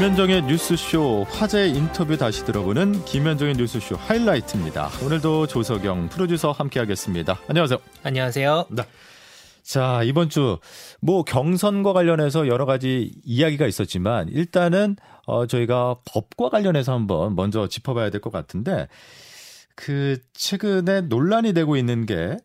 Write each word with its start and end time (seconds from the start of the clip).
김현정의 0.00 0.44
뉴스쇼 0.44 1.26
화제 1.28 1.68
인터뷰 1.68 2.16
다시 2.16 2.42
들어보는 2.46 3.04
김현정의 3.04 3.52
뉴스쇼 3.56 3.96
하이라이트입니다. 3.96 4.88
오늘도 5.04 5.46
조석영 5.46 6.08
프로듀서 6.08 6.52
함께하겠습니다. 6.52 7.38
안녕하세요. 7.46 7.78
안녕하세요. 8.02 8.64
네. 8.70 8.82
자 9.62 10.02
이번 10.02 10.30
주 10.30 10.56
뭐 11.02 11.22
경선과 11.22 11.92
관련해서 11.92 12.46
여러 12.48 12.64
가지 12.64 13.12
이야기가 13.26 13.66
있었지만 13.66 14.28
일단은 14.30 14.96
어 15.26 15.46
저희가 15.46 15.96
법과 16.06 16.48
관련해서 16.48 16.94
한번 16.94 17.36
먼저 17.36 17.68
짚어봐야 17.68 18.08
될 18.08 18.22
것 18.22 18.32
같은데 18.32 18.88
그 19.74 20.16
최근에 20.32 21.02
논란이 21.02 21.52
되고 21.52 21.76
있는 21.76 22.06
게 22.06 22.38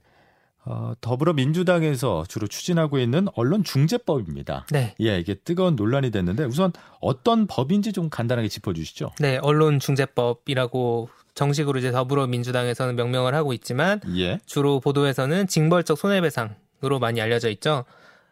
어, 0.65 0.93
더불어민주당에서 0.99 2.25
주로 2.27 2.47
추진하고 2.47 2.97
있는 2.97 3.27
언론 3.35 3.63
중재법입니다. 3.63 4.65
네. 4.71 4.95
예, 4.99 5.19
이게 5.19 5.35
뜨거운 5.35 5.75
논란이 5.75 6.11
됐는데 6.11 6.43
우선 6.45 6.73
어떤 6.99 7.45
법인지 7.45 7.93
좀 7.93 8.09
간단하게 8.09 8.47
짚어주시죠. 8.47 9.11
네, 9.19 9.37
언론 9.41 9.79
중재법이라고 9.79 11.09
정식으로 11.35 11.79
이제 11.79 11.91
더불어민주당에서는 11.91 12.95
명명을 12.95 13.35
하고 13.35 13.53
있지만 13.53 13.99
예. 14.17 14.39
주로 14.45 14.79
보도에서는 14.79 15.47
징벌적 15.47 15.97
손해배상으로 15.97 16.99
많이 16.99 17.21
알려져 17.21 17.49
있죠. 17.49 17.85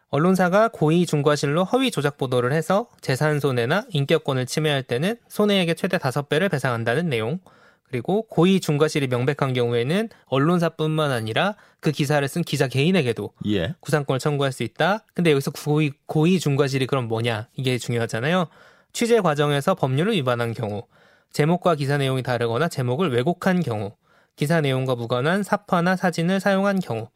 언론사가 0.08 0.68
고의 0.68 1.06
중과실로 1.06 1.64
허위 1.64 1.90
조작 1.90 2.16
보도를 2.16 2.52
해서 2.52 2.88
재산 3.00 3.40
손해나 3.40 3.84
인격권을 3.90 4.46
침해할 4.46 4.82
때는 4.82 5.16
손해액의 5.28 5.74
최대 5.76 5.98
5배를 5.98 6.50
배상한다는 6.50 7.08
내용. 7.08 7.40
그리고 7.88 8.22
고의 8.22 8.60
중과실이 8.60 9.06
명백한 9.06 9.52
경우에는 9.52 10.08
언론사뿐만 10.26 11.10
아니라 11.10 11.54
그 11.80 11.92
기사를 11.92 12.26
쓴 12.26 12.42
기자 12.42 12.66
개인에게도 12.66 13.30
예. 13.46 13.74
구상권을 13.80 14.18
청구할 14.18 14.52
수 14.52 14.62
있다. 14.62 15.04
근데 15.14 15.30
여기서 15.30 15.52
고의, 15.52 15.92
고의 16.06 16.40
중과실이 16.40 16.86
그럼 16.86 17.08
뭐냐? 17.08 17.48
이게 17.54 17.78
중요하잖아요. 17.78 18.48
취재 18.92 19.20
과정에서 19.20 19.74
법률을 19.74 20.14
위반한 20.14 20.54
경우, 20.54 20.84
제목과 21.30 21.74
기사 21.74 21.98
내용이 21.98 22.22
다르거나 22.22 22.68
제목을 22.68 23.12
왜곡한 23.12 23.60
경우, 23.60 23.92
기사 24.36 24.60
내용과 24.60 24.94
무관한 24.94 25.42
사파나 25.42 25.96
사진을 25.96 26.40
사용한 26.40 26.80
경우, 26.80 27.08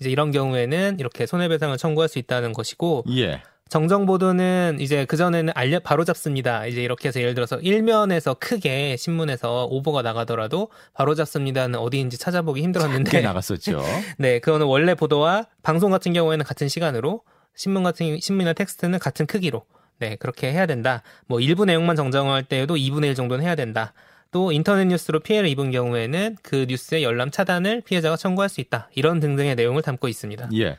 이제 0.00 0.10
이런 0.10 0.30
경우에는 0.30 0.98
이렇게 0.98 1.26
손해배상을 1.26 1.76
청구할 1.76 2.08
수 2.08 2.18
있다는 2.18 2.52
것이고, 2.52 3.04
예. 3.16 3.42
정정 3.68 4.06
보도는 4.06 4.78
이제 4.80 5.04
그전에는 5.06 5.52
알려 5.56 5.80
바로 5.80 6.04
잡습니다. 6.04 6.66
이제 6.66 6.82
이렇게 6.82 7.08
해서 7.08 7.20
예를 7.20 7.34
들어서 7.34 7.58
일면에서 7.58 8.34
크게 8.34 8.96
신문에서 8.96 9.66
오보가 9.66 10.02
나가더라도 10.02 10.68
바로 10.94 11.14
잡습니다는 11.14 11.78
어디인지 11.78 12.16
찾아보기 12.16 12.62
힘들었는데 12.62 13.10
꽤 13.10 13.20
나갔었죠. 13.22 13.82
네, 14.18 14.38
그거는 14.38 14.66
원래 14.66 14.94
보도와 14.94 15.46
방송 15.62 15.90
같은 15.90 16.12
경우에는 16.12 16.44
같은 16.44 16.68
시간으로 16.68 17.22
신문 17.56 17.82
같은 17.82 18.20
신문이나 18.20 18.52
텍스트는 18.52 19.00
같은 19.00 19.26
크기로 19.26 19.64
네, 19.98 20.14
그렇게 20.16 20.52
해야 20.52 20.66
된다. 20.66 21.02
뭐 21.26 21.40
일부 21.40 21.64
내용만 21.64 21.96
정정할 21.96 22.44
때에도 22.44 22.76
2분의 22.76 23.06
1 23.06 23.14
정도는 23.16 23.44
해야 23.44 23.56
된다. 23.56 23.94
또 24.30 24.52
인터넷 24.52 24.84
뉴스로 24.84 25.20
피해를 25.20 25.48
입은 25.48 25.70
경우에는 25.70 26.36
그 26.42 26.66
뉴스의 26.68 27.02
열람 27.02 27.30
차단을 27.30 27.80
피해자가 27.80 28.16
청구할 28.16 28.48
수 28.48 28.60
있다. 28.60 28.90
이런 28.94 29.18
등등의 29.18 29.54
내용을 29.54 29.82
담고 29.82 30.08
있습니다. 30.08 30.50
예. 30.54 30.76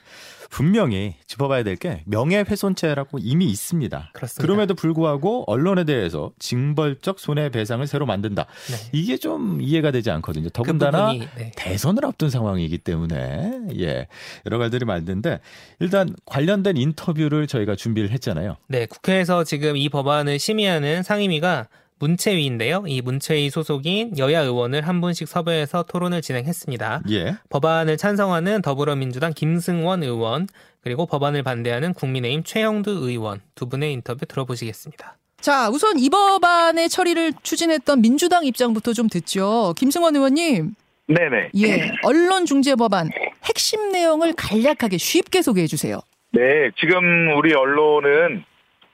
분명히 0.49 1.15
짚어봐야 1.27 1.63
될 1.63 1.77
게 1.77 2.01
명예훼손죄라고 2.05 3.19
이미 3.21 3.45
있습니다. 3.45 4.09
그렇습니다. 4.13 4.41
그럼에도 4.41 4.73
불구하고 4.73 5.43
언론에 5.47 5.83
대해서 5.83 6.31
징벌적 6.39 7.19
손해배상을 7.19 7.85
새로 7.85 8.05
만든다. 8.05 8.45
네. 8.71 8.89
이게 8.93 9.17
좀 9.17 9.61
이해가 9.61 9.91
되지 9.91 10.09
않거든요. 10.11 10.49
더군다나 10.49 11.11
부분이, 11.11 11.27
네. 11.37 11.51
대선을 11.55 12.03
앞둔 12.05 12.29
상황이기 12.29 12.79
때문에 12.79 13.61
예 13.79 14.07
여러 14.45 14.57
가지들이 14.57 14.85
많은데 14.85 15.39
일단 15.79 16.15
관련된 16.25 16.77
인터뷰를 16.77 17.45
저희가 17.47 17.75
준비를 17.75 18.09
했잖아요. 18.11 18.57
네, 18.67 18.85
국회에서 18.87 19.43
지금 19.43 19.77
이 19.77 19.89
법안을 19.89 20.39
심의하는 20.39 21.03
상임위가 21.03 21.67
문체위인데요. 21.99 22.85
이 22.87 23.01
문체위 23.01 23.49
소속인 23.49 24.17
여야 24.17 24.41
의원을 24.41 24.87
한 24.87 25.01
분씩 25.01 25.27
섭외해서 25.27 25.83
토론을 25.83 26.21
진행했습니다. 26.21 27.01
예. 27.11 27.35
법안을 27.49 27.97
찬성하는 27.97 28.61
더불어민주당 28.61 29.33
김승원 29.33 30.03
의원, 30.03 30.47
그리고 30.81 31.05
법안을 31.05 31.43
반대하는 31.43 31.93
국민의힘 31.93 32.43
최영두 32.43 32.91
의원 32.91 33.41
두 33.55 33.67
분의 33.67 33.93
인터뷰 33.93 34.25
들어보시겠습니다. 34.25 35.17
자, 35.41 35.69
우선 35.69 35.99
이 35.99 36.09
법안의 36.09 36.89
처리를 36.89 37.33
추진했던 37.43 38.01
민주당 38.01 38.45
입장부터 38.45 38.93
좀 38.93 39.07
듣죠. 39.07 39.73
김승원 39.77 40.15
의원님. 40.15 40.75
네네. 41.07 41.49
예. 41.57 41.91
언론중재법안 42.03 43.09
핵심 43.43 43.91
내용을 43.91 44.33
간략하게 44.33 44.97
쉽게 44.97 45.41
소개해 45.41 45.67
주세요. 45.67 46.01
네, 46.31 46.41
지금 46.79 47.37
우리 47.37 47.53
언론은 47.53 48.43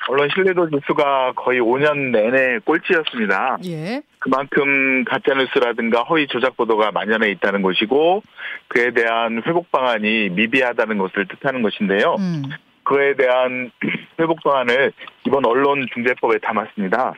언론 0.09 0.28
신뢰도 0.34 0.69
지수가 0.69 1.34
거의 1.36 1.59
5년 1.62 2.12
내내 2.12 2.59
꼴찌였습니다. 2.66 3.58
예. 3.66 4.02
그만큼 4.19 5.03
가짜뉴스라든가 5.06 6.02
허위 6.03 6.28
조작 6.28 6.58
보도가 6.58 6.91
만연해 6.91 7.30
있다는 7.31 7.62
것이고 7.62 8.22
그에 8.68 8.92
대한 8.92 9.42
회복 9.46 9.72
방안이 9.72 10.30
미비하다는 10.30 10.97
것을 10.97 11.28
뜻하는 11.28 11.62
것인데요. 11.62 12.16
음. 12.19 12.44
그에 12.84 13.16
대한 13.16 13.72
회복 14.19 14.44
방안을 14.44 14.92
이번 15.25 15.46
언론중재법에 15.46 16.40
담았습니다. 16.40 17.13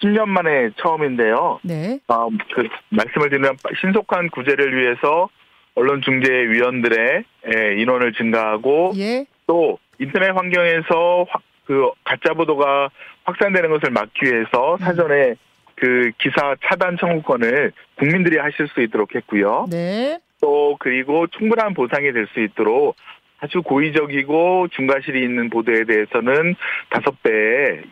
10년 0.00 0.26
만에 0.28 0.70
처음인데요. 0.76 1.58
네. 1.62 1.98
아, 2.08 2.26
그 2.54 2.68
말씀을 2.90 3.28
드리면 3.28 3.56
신속한 3.80 4.30
구제를 4.30 4.76
위해서 4.76 5.28
언론중재위원들의 5.74 7.24
에, 7.46 7.80
인원을 7.80 8.12
증가하고 8.14 8.92
예. 8.96 9.26
또 9.46 9.78
인터넷 9.98 10.30
환경에서 10.30 11.26
확- 11.28 11.42
그 11.70 11.88
가짜 12.02 12.34
보도가 12.34 12.90
확산되는 13.22 13.70
것을 13.70 13.90
막기 13.90 14.26
위해서 14.26 14.76
사전에 14.80 15.36
그 15.76 16.10
기사 16.18 16.56
차단 16.64 16.96
청구권을 16.98 17.70
국민들이 17.96 18.38
하실 18.38 18.66
수 18.74 18.80
있도록 18.82 19.14
했고요. 19.14 19.66
네. 19.70 20.18
또 20.40 20.76
그리고 20.80 21.28
충분한 21.28 21.74
보상이 21.74 22.12
될 22.12 22.26
수 22.34 22.40
있도록 22.40 22.96
아주 23.38 23.62
고의적이고 23.62 24.66
중과실이 24.72 25.22
있는 25.22 25.48
보도에 25.48 25.84
대해서는 25.84 26.56
다섯 26.90 27.22
배 27.22 27.30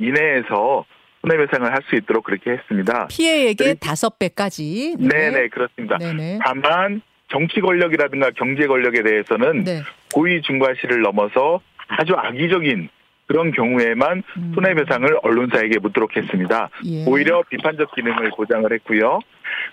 이내에서 0.01 0.85
손해배상을 1.21 1.73
할 1.73 1.81
수 1.89 1.95
있도록 1.95 2.25
그렇게 2.25 2.51
했습니다. 2.51 3.07
피해액의 3.07 3.67
네. 3.67 3.75
다섯 3.75 4.19
배까지. 4.19 4.97
네 4.99 5.31
네 5.31 5.47
그렇습니다. 5.47 5.99
네네. 5.99 6.41
다만 6.43 7.01
정치 7.31 7.61
권력이라든가 7.61 8.33
경제 8.33 8.67
권력에 8.67 9.05
대해서는 9.05 9.63
네. 9.63 9.83
고의 10.13 10.43
중과실을 10.43 11.01
넘어서 11.03 11.61
아주 11.87 12.15
악의적인 12.15 12.89
그런 13.29 13.53
경우에만 13.53 14.23
음. 14.39 14.53
손해배상을 14.55 15.19
언론사에게 15.23 15.79
묻도록 15.81 16.17
했습니다. 16.17 16.71
예. 16.87 17.05
오히려 17.07 17.43
비판적 17.49 17.95
기능을 17.95 18.31
보장을 18.37 18.71
했고요. 18.73 19.21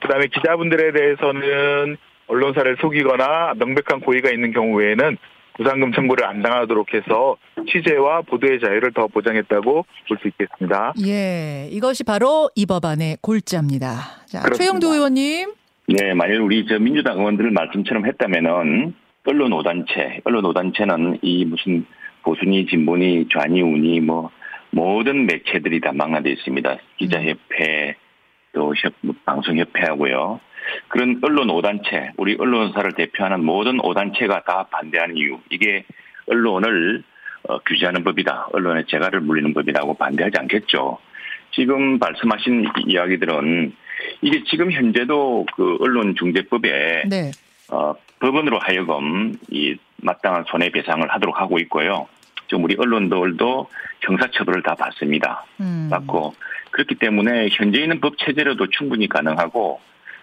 그다음에 0.02 0.28
기자분들에 0.28 0.92
대해서는 0.92 1.98
언론사를 2.28 2.78
속이거나 2.82 3.54
명백한 3.58 4.02
고의가 4.02 4.30
있는 4.30 4.52
경우에는 4.52 5.18
부상금 5.58 5.94
청구를 5.94 6.26
안 6.26 6.42
당하도록 6.42 6.94
해서 6.94 7.38
취재와 7.72 8.24
보도의 8.24 8.60
자유를 8.60 8.92
더 8.92 9.08
보장했다고 9.08 9.86
볼 10.10 10.18
수 10.22 10.28
있겠습니다. 10.28 10.94
예. 11.08 11.70
이것이 11.72 12.04
바로 12.04 12.50
이 12.56 12.66
법안의 12.66 13.20
골자입니다. 13.22 13.88
자, 14.26 14.42
그렇습니다. 14.42 14.56
최영두 14.58 14.94
의원님. 14.94 15.54
네, 15.88 16.14
만일 16.14 16.42
우리 16.42 16.66
저 16.68 16.78
민주당 16.78 17.20
의원들 17.20 17.52
말씀처럼 17.52 18.06
했다면은 18.06 18.94
언론 19.28 19.54
오단체, 19.54 20.20
언론 20.26 20.44
오단체는 20.46 21.20
이 21.22 21.46
무슨 21.46 21.86
보수니 22.30 22.66
진보니 22.66 23.28
좌니 23.32 23.62
우니 23.62 24.02
뭐 24.02 24.32
모든 24.72 25.26
매체들이 25.28 25.80
다 25.80 25.92
망라되어 25.94 26.34
있습니다. 26.34 26.78
기자협회 26.98 27.96
또 28.54 28.74
협- 28.76 28.94
방송협회하고요. 29.26 30.40
그런 30.88 31.20
언론 31.22 31.50
오단체, 31.52 32.12
우리 32.18 32.36
언론사를 32.40 32.92
대표하는 32.94 33.46
모든 33.46 33.80
오단체가 33.80 34.44
다 34.44 34.68
반대하는 34.72 35.16
이유. 35.16 35.38
이게 35.52 35.86
언론을 36.28 37.04
어, 37.48 37.60
규제하는 37.60 38.04
법이다. 38.04 38.48
언론의 38.54 38.86
재갈을 38.88 39.22
물리는 39.22 39.54
법이라고 39.54 39.94
반대하지 39.94 40.36
않겠죠. 40.40 40.98
지금 41.52 42.00
말씀하신 42.00 42.66
이야기들은 42.88 43.72
이게 44.24 44.44
지금 44.50 44.72
현재도 44.72 45.46
그 45.56 45.78
언론중재법에 45.80 47.04
네. 47.08 47.32
어, 47.70 47.94
법원으로 48.20 48.60
하여금 48.60 49.34
이 49.50 49.76
마땅한 49.98 50.46
손해배상을 50.48 51.08
하도록 51.10 51.40
하고 51.40 51.60
있고요. 51.60 52.08
지금 52.48 52.64
우리 52.64 52.76
언론들도 52.78 53.70
형사처벌을 54.02 54.62
다 54.64 54.76
받습니다. 54.76 55.46
음. 55.60 55.88
받고 55.90 56.34
그렇기 56.72 56.96
때문에 56.96 57.48
현재 57.52 57.82
있는 57.82 58.00
법 58.00 58.18
체제로도 58.18 58.68
충분히 58.70 59.08
가능하고 59.08 59.80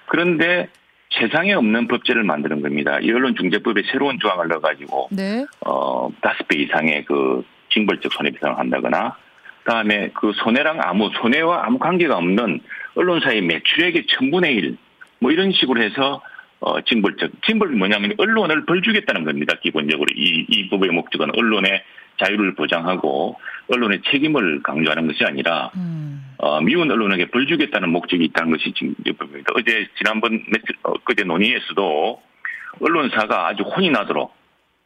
그런데 0.07 0.69
세상에 1.11 1.53
없는 1.53 1.89
법제를 1.89 2.23
만드는 2.23 2.63
겁니다. 2.63 2.99
이 3.01 3.11
언론중재법에 3.11 3.83
새로운 3.91 4.19
조항을 4.21 4.49
넣어가지고 4.49 5.09
네. 5.11 5.45
어 5.67 6.11
다섯 6.23 6.47
배 6.49 6.59
이상의 6.59 7.05
그 7.05 7.45
징벌적 7.71 8.13
손해배상을 8.13 8.59
한다거나 8.59 9.17
그다음에 9.65 10.11
그 10.15 10.33
손해랑 10.37 10.81
아무 10.83 11.11
손해와 11.21 11.67
아무 11.67 11.79
관계가 11.79 12.17
없는 12.17 12.61
언론사의 12.95 13.43
매출액의 13.43 14.07
천분의 14.07 14.55
일 14.55 14.77
뭐 15.23 15.31
이런 15.31 15.53
식으로 15.53 15.81
해서 15.81 16.21
어 16.65 16.81
징벌적 16.83 17.31
징벌이 17.45 17.75
뭐냐면 17.77 18.15
언론을 18.19 18.65
벌 18.67 18.83
주겠다는 18.83 19.25
겁니다. 19.25 19.55
기본적으로 19.63 20.07
이 20.15 20.47
이 20.49 20.69
법의 20.69 20.91
목적은 20.91 21.31
언론의 21.37 21.83
자유를 22.23 22.55
보장하고 22.55 23.37
언론의 23.73 24.03
책임을 24.11 24.63
강조하는 24.63 25.07
것이 25.09 25.25
아니라 25.25 25.71
음. 25.77 26.23
어, 26.39 26.61
미운 26.61 26.91
언론에게 26.91 27.27
벌 27.27 27.47
주겠다는 27.47 27.89
목적이 27.89 28.25
있다는 28.27 28.53
것이 28.53 28.73
지금 28.75 28.95
입법입니다. 29.05 29.53
어제 29.57 29.89
지난번 29.97 30.33
며칠 30.47 30.77
어, 30.83 30.93
그제 31.05 31.25
논의에서도 31.25 32.23
언론사가 32.81 33.49
아주 33.49 33.63
혼이 33.63 33.91
나도록 33.91 34.35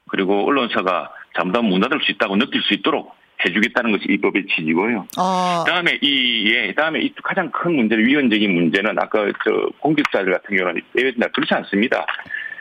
그리고 0.09 0.47
언론사가 0.47 1.13
잘못하면 1.37 1.71
문 1.71 1.81
닫을 1.81 2.01
수 2.03 2.13
있다고 2.13 2.37
느낄 2.37 2.63
수 2.63 2.75
있도록 2.75 3.15
해주겠다는 3.45 3.93
것이 3.93 4.05
입법의 4.09 4.47
취지고요. 4.47 5.07
아, 5.17 5.65
그다음에 5.67 5.99
이 6.01 6.51
예, 6.53 6.69
그다음에 6.69 7.01
이 7.01 7.13
가장 7.23 7.51
큰 7.51 7.77
문제는 7.77 8.07
위헌적인 8.07 8.53
문제는 8.55 8.99
아까 8.99 9.27
저 9.45 9.69
공직자들 9.81 10.33
같은 10.33 10.57
경우는 10.57 10.81
예외다 10.97 11.29
그렇지 11.29 11.53
않습니다. 11.55 12.07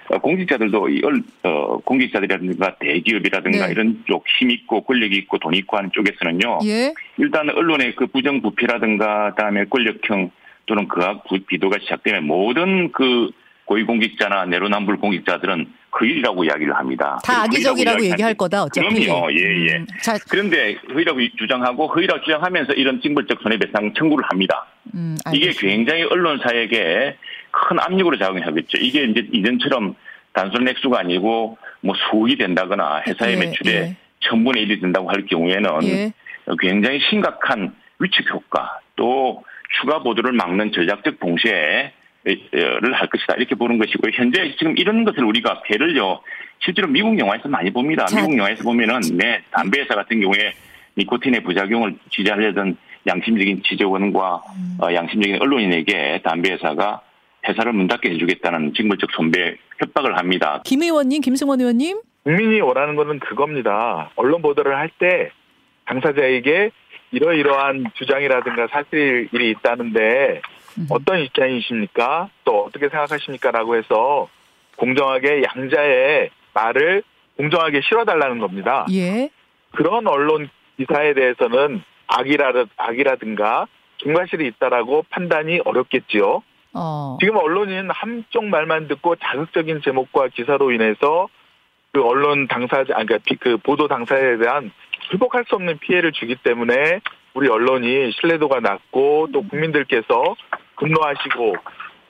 어, 0.10 0.20
공직자들도 0.20 0.90
이 0.90 1.02
얼, 1.04 1.22
어, 1.44 1.78
공직자들이라든가 1.80 2.76
대기업이라든가 2.78 3.66
네. 3.66 3.72
이런 3.72 4.04
쪽 4.06 4.24
힘 4.38 4.52
있고 4.52 4.82
권력이 4.84 5.16
있고 5.18 5.40
돈 5.40 5.56
있고 5.56 5.78
하는 5.78 5.90
쪽에서는요. 5.94 6.60
예. 6.66 6.94
일단 7.18 7.50
언론의 7.50 7.96
그 7.96 8.06
부정 8.08 8.42
부패라든가 8.42 9.32
그다음에 9.32 9.66
권력형 9.66 10.30
또는 10.68 10.88
그악 10.88 11.24
부- 11.28 11.40
비도가 11.40 11.78
시작되면 11.80 12.26
모든 12.26 12.92
그 12.92 13.32
고위공직자나 13.66 14.46
내로남불 14.46 14.98
공직자들은 14.98 15.66
그 15.98 16.06
일이라고 16.06 16.44
이야기를 16.44 16.76
합니다. 16.76 17.18
다 17.24 17.44
악의적이라고 17.44 18.04
얘기할. 18.04 18.34
거다 18.34 18.64
어차피. 18.64 19.06
그럼요. 19.06 19.32
예, 19.32 19.68
예. 19.68 19.78
음, 19.78 19.88
자, 20.02 20.18
그런데 20.30 20.76
허위라고 20.94 21.20
주장하고 21.38 21.88
허위라고 21.88 22.22
주장하면서 22.22 22.74
이런 22.74 23.00
징벌적 23.02 23.40
손해배상 23.42 23.94
청구를 23.94 24.26
합니다. 24.30 24.68
음, 24.94 25.16
이게. 25.34 25.52
굉장히 25.52 26.04
언론사에게 26.04 27.16
큰 27.52 27.80
압력으로 27.80 28.18
작용하겠죠. 28.18 28.78
이게 28.80 29.04
이제 29.06 29.26
이전처럼 29.32 29.96
단순 30.34 30.68
액수가 30.68 31.00
아니고 31.00 31.58
뭐 31.80 31.96
수억이 31.96 32.38
된다거나 32.38 33.04
회사의 33.08 33.36
예, 33.36 33.40
매출의 33.40 33.76
예. 33.76 33.96
천분의 34.20 34.64
일이 34.64 34.82
된다고 34.82 35.10
할 35.10 35.26
경우에는 35.26 35.84
예. 35.84 36.12
굉장히 36.60 37.00
심각한 37.10 37.74
위축 38.00 38.30
효과 38.32 38.80
또 38.98 39.46
추가 39.80 40.00
보도를 40.00 40.34
막는 40.34 40.74
전략적 40.74 41.22
봉쇄 41.22 41.94
를할 42.26 43.08
것이다 43.08 43.36
이렇게 43.38 43.56
보는 43.56 43.78
것이고요. 43.78 44.12
현재 44.16 44.56
지금 44.58 44.76
이런 44.78 45.04
것을 45.06 45.24
우리가 45.24 45.62
배를요 45.64 46.22
실제로 46.60 46.88
미국 46.88 47.18
영화에서 47.20 47.48
많이 47.48 47.72
봅니다. 47.72 48.06
자. 48.06 48.18
미국 48.22 48.38
영화에서 48.38 48.64
보면은 48.64 49.00
네 49.18 49.42
담배 49.52 49.82
회사 49.82 49.94
같은 49.96 50.20
경우에 50.22 50.54
니코틴의 50.98 51.42
부작용을 51.44 51.96
취재하려던 52.12 52.78
양심적인 53.08 53.62
취재원과 53.64 54.42
음. 54.58 54.78
어, 54.82 54.94
양심적인 54.94 55.40
언론인에게 55.42 56.22
담배 56.24 56.52
회사가 56.54 57.02
회사를 57.48 57.74
문 57.74 57.88
닫게 57.88 58.10
해주겠다는 58.12 58.74
징벌적 58.74 59.12
손배 59.12 59.58
협박을 59.80 60.18
합니다. 60.18 60.62
김 60.66 60.82
의원님, 60.82 61.22
김승원 61.22 61.60
의원님. 61.60 62.00
국민이 62.24 62.60
원하는 62.62 62.96
거는 62.96 63.20
그겁니다. 63.20 64.10
언론 64.16 64.42
보도를 64.42 64.76
할 64.76 64.90
때 64.98 65.30
당사자에게 65.86 66.72
이러이러한 67.12 67.86
주장이라든가 67.94 68.68
사실이 68.72 69.52
있다는데 69.52 70.42
음. 70.44 70.56
어떤 70.90 71.20
입장이십니까? 71.20 72.30
또 72.44 72.66
어떻게 72.66 72.90
생각하십니까?라고 72.90 73.76
해서 73.76 74.30
공정하게 74.78 75.44
양자의 75.56 76.30
말을 76.54 77.04
공정하게 77.38 77.82
실어달라는 77.82 78.40
겁니다. 78.40 78.86
예. 78.92 79.30
그런 79.72 80.08
언론 80.08 80.50
기사에 80.78 81.14
대해서는 81.14 81.82
악이라, 82.08 82.52
악이라든가 82.78 83.68
중과실이 83.98 84.46
있다라고 84.48 85.06
판단이 85.10 85.62
어렵겠지요. 85.66 86.44
어. 86.74 87.18
지금 87.22 87.38
언론인 87.38 87.90
한쪽 87.90 88.46
말만 88.46 88.88
듣고 88.90 89.16
자극적인 89.16 89.82
제목과 89.82 90.28
기사로 90.28 90.72
인해서 90.72 91.30
그 91.94 92.04
언론 92.04 92.48
당사자, 92.48 92.94
아니, 92.98 93.06
그러니까 93.06 93.18
비- 93.26 93.38
그 93.38 93.58
보도 93.58 93.88
당사자에 93.88 94.38
대한 94.38 94.72
회복할 95.14 95.46
수 95.48 95.56
없는 95.56 95.78
피해를 95.80 96.12
주기 96.12 96.36
때문에 96.36 97.00
우리 97.34 97.48
언론이 97.50 98.12
신뢰도가 98.20 98.60
낮고 98.60 99.30
또 99.32 99.44
국민들께서 99.48 100.36
분노하시고 100.78 101.56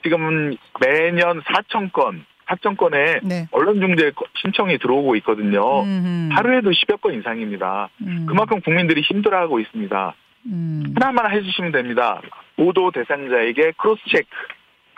지금은 0.02 0.56
매년 0.80 1.40
4천 1.42 1.92
건, 1.92 2.24
4천 2.46 2.76
건의 2.76 3.20
네. 3.24 3.46
언론 3.50 3.80
중재 3.80 4.12
신청이 4.36 4.78
들어오고 4.78 5.16
있거든요. 5.16 5.82
음흠. 5.82 6.28
하루에도 6.32 6.70
10여 6.70 7.00
건 7.00 7.14
이상입니다. 7.14 7.88
음. 8.02 8.26
그만큼 8.28 8.60
국민들이 8.60 9.00
힘들어하고 9.00 9.58
있습니다. 9.58 10.14
음. 10.46 10.94
하나만 10.94 11.32
해주시면 11.32 11.72
됩니다. 11.72 12.20
보도 12.56 12.90
대상자에게 12.92 13.72
cross 13.76 14.00
check. 14.08 14.28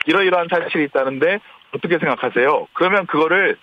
이러이러한 0.06 0.49
사실이 0.50 0.85
있다는데 0.85 1.38
어떻게 1.75 1.99
생각하세요? 1.99 2.69
그러면 2.73 3.06
그거를 3.06 3.56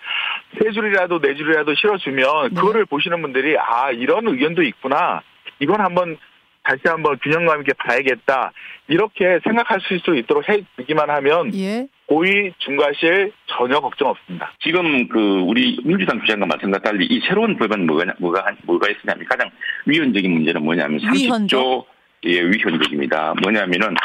세 0.60 0.72
줄이라도 0.72 1.20
네 1.20 1.34
줄이라도 1.36 1.74
실어주면 1.76 2.50
네. 2.50 2.56
그거를 2.56 2.86
보시는 2.86 3.22
분들이 3.22 3.58
아 3.58 3.92
이런 3.92 4.28
의견도 4.28 4.62
있구나. 4.64 5.22
이건 5.60 5.82
한번 5.82 6.18
다시 6.66 6.82
한번 6.86 7.18
균형감 7.22 7.62
있게 7.62 7.74
봐야겠다. 7.74 8.52
이렇게 8.88 9.40
생각할 9.44 9.80
수 9.82 9.94
있도록 10.16 10.44
해주기만 10.50 11.10
하면 11.10 11.54
예. 11.56 11.88
고의 12.08 12.54
중과실 12.60 13.32
전혀 13.48 13.80
걱정 13.80 14.10
없습니다. 14.10 14.52
지금 14.62 15.08
그 15.08 15.20
우리 15.46 15.80
민주당 15.84 16.20
주장과 16.22 16.46
마찬가지 16.48 16.84
달리 16.84 17.06
이 17.06 17.20
새로운 17.28 17.58
법안 17.58 17.86
뭐가 17.86 18.14
뭐가 18.20 18.46
뭐가 18.64 18.88
있으냐면 18.90 19.26
가장 19.26 19.50
위헌적인 19.86 20.32
문제는 20.32 20.64
뭐냐면 20.64 21.00
30조 21.00 21.16
위헌적? 21.16 21.88
예 22.26 22.42
위헌적입니다. 22.42 23.36
뭐냐면은 23.44 23.96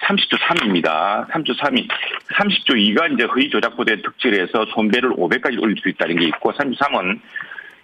30조 0.00 0.38
3입니다. 0.38 1.28
3조 1.30 1.56
3이 1.58 1.88
30조 2.34 2.74
2가 2.74 3.12
이제 3.12 3.24
허위 3.24 3.50
조작 3.50 3.76
보도에 3.76 3.96
특질해서 3.96 4.66
손배를 4.74 5.10
500까지 5.10 5.60
올릴 5.60 5.76
수 5.78 5.88
있다는 5.88 6.16
게 6.16 6.26
있고 6.26 6.52
3조 6.52 6.76
3은 6.76 7.20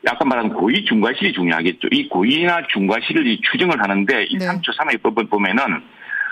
아까 0.07 0.25
말한 0.25 0.51
고의 0.51 0.85
중과실이 0.85 1.33
중요하겠죠. 1.33 1.89
이 1.93 2.09
고의나 2.09 2.67
중과실을 2.73 3.27
이 3.27 3.41
추정을 3.41 3.81
하는데 3.81 4.25
이 4.25 4.37
네. 4.39 4.47
3조 4.47 4.77
3의 4.77 5.03
법을 5.03 5.29
보면은 5.29 5.83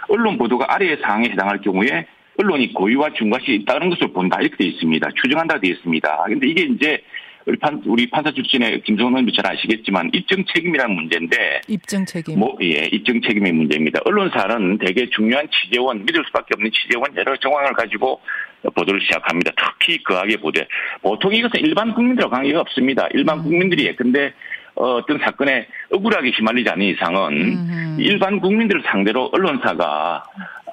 언론 0.08 0.36
보도가 0.38 0.66
아래의 0.68 0.98
사항에 1.02 1.28
해당할 1.30 1.60
경우에 1.60 2.06
언론이 2.38 2.72
고의와 2.72 3.12
중과실이 3.14 3.56
있다는 3.58 3.90
것을 3.90 4.12
본다 4.12 4.38
이렇게 4.40 4.56
돼 4.56 4.64
있습니다. 4.66 5.08
추정한다 5.22 5.60
돼 5.60 5.68
있습니다. 5.68 6.24
근데 6.26 6.48
이게 6.48 6.62
이제 6.64 7.02
우리 7.46 7.58
판 7.58 7.82
우리 7.86 8.08
판사 8.08 8.30
출신의 8.30 8.82
김성원 8.82 9.14
의원도 9.14 9.32
잘 9.32 9.52
아시겠지만 9.52 10.10
입증 10.12 10.44
책임이라는 10.54 10.94
문제인데 10.94 11.62
입증 11.68 12.04
책임. 12.06 12.38
뭐, 12.38 12.56
예, 12.62 12.88
입증 12.92 13.20
책임의 13.20 13.52
문제입니다. 13.52 14.00
언론사는 14.04 14.78
대개 14.78 15.08
중요한 15.10 15.48
취재원, 15.50 16.04
믿을 16.04 16.24
수밖에 16.26 16.48
없는 16.54 16.70
취재원 16.70 17.04
여러 17.16 17.36
정황을 17.36 17.72
가지고 17.72 18.20
보도를 18.74 19.00
시작합니다. 19.00 19.52
특히 19.56 20.02
그하게 20.02 20.36
보도에. 20.36 20.66
보통 21.02 21.34
이것은 21.34 21.60
일반 21.60 21.92
국민들과 21.94 22.30
관계가 22.36 22.60
없습니다. 22.60 23.08
일반 23.12 23.38
음. 23.38 23.42
국민들이. 23.44 23.94
근데 23.96 24.32
어, 24.74 24.94
어떤 24.94 25.18
사건에 25.18 25.66
억울하게 25.90 26.30
휘말리지 26.30 26.70
않는 26.70 26.86
이상은 26.86 27.32
음흠. 27.32 28.00
일반 28.00 28.40
국민들을 28.40 28.82
상대로 28.86 29.28
언론사가 29.32 30.22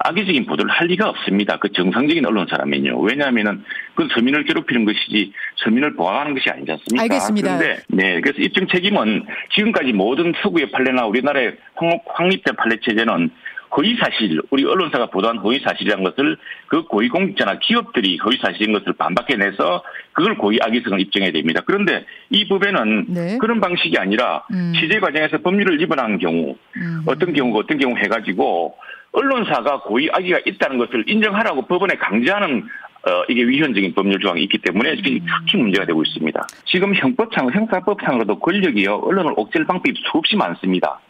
악의적인 0.02 0.46
보도를 0.46 0.70
할 0.70 0.86
리가 0.86 1.10
없습니다. 1.10 1.58
그 1.58 1.70
정상적인 1.72 2.24
언론사라면요. 2.24 2.98
왜냐하면은 2.98 3.62
그 3.94 4.08
서민을 4.14 4.44
괴롭히는 4.44 4.86
것이지 4.86 5.32
서민을 5.56 5.94
보호하는 5.96 6.32
것이 6.32 6.48
아니지 6.48 6.72
않습니까? 6.72 7.02
알겠습니다. 7.02 7.58
그런데 7.58 7.82
네, 7.88 8.20
그래서 8.22 8.40
입증 8.40 8.66
책임은 8.68 9.26
지금까지 9.54 9.92
모든 9.92 10.32
서구의 10.42 10.70
판례나 10.70 11.04
우리나라의 11.04 11.56
황- 11.74 12.00
확립된 12.06 12.56
판례 12.56 12.76
체제는 12.80 13.30
허위 13.76 13.96
사실, 13.96 14.40
우리 14.50 14.64
언론사가 14.64 15.06
보도한 15.06 15.38
허위 15.38 15.60
사실이라는 15.60 16.02
것을 16.04 16.36
그 16.66 16.84
고위공직자나 16.84 17.58
기업들이 17.60 18.18
허위 18.18 18.36
사실인 18.38 18.72
것을 18.72 18.92
반박해내서 18.94 19.82
그걸 20.12 20.36
고의 20.36 20.58
악의성을 20.62 21.00
입증해야 21.00 21.30
됩니다. 21.32 21.62
그런데 21.64 22.04
이 22.30 22.48
법에는 22.48 23.06
네. 23.08 23.38
그런 23.38 23.60
방식이 23.60 23.96
아니라 23.98 24.44
음. 24.52 24.72
취재 24.74 24.98
과정에서 24.98 25.38
법률을 25.38 25.80
위반한 25.80 26.18
경우 26.18 26.56
음. 26.76 27.02
어떤 27.06 27.32
경우가 27.32 27.60
어떤 27.60 27.78
경우 27.78 27.96
해가지고 27.96 28.76
언론사가 29.12 29.80
고의 29.82 30.08
악의가 30.12 30.40
있다는 30.46 30.78
것을 30.78 31.04
인정하라고 31.08 31.66
법원에 31.66 31.94
강제하는 31.94 32.64
어, 33.02 33.24
이게 33.28 33.44
위헌적인 33.44 33.94
법률 33.94 34.20
조항이 34.20 34.42
있기 34.42 34.58
때문에 34.58 34.92
이게 34.92 35.20
특히 35.46 35.56
문제가 35.56 35.86
되고 35.86 36.02
있습니다. 36.02 36.46
지금 36.66 36.94
형법상, 36.94 37.50
형사법상으로도 37.50 38.38
권력이요, 38.40 38.96
언론을 38.96 39.32
옥죄할 39.36 39.66
방법이 39.66 39.94
수없이 40.10 40.36
많습니다. 40.36 41.00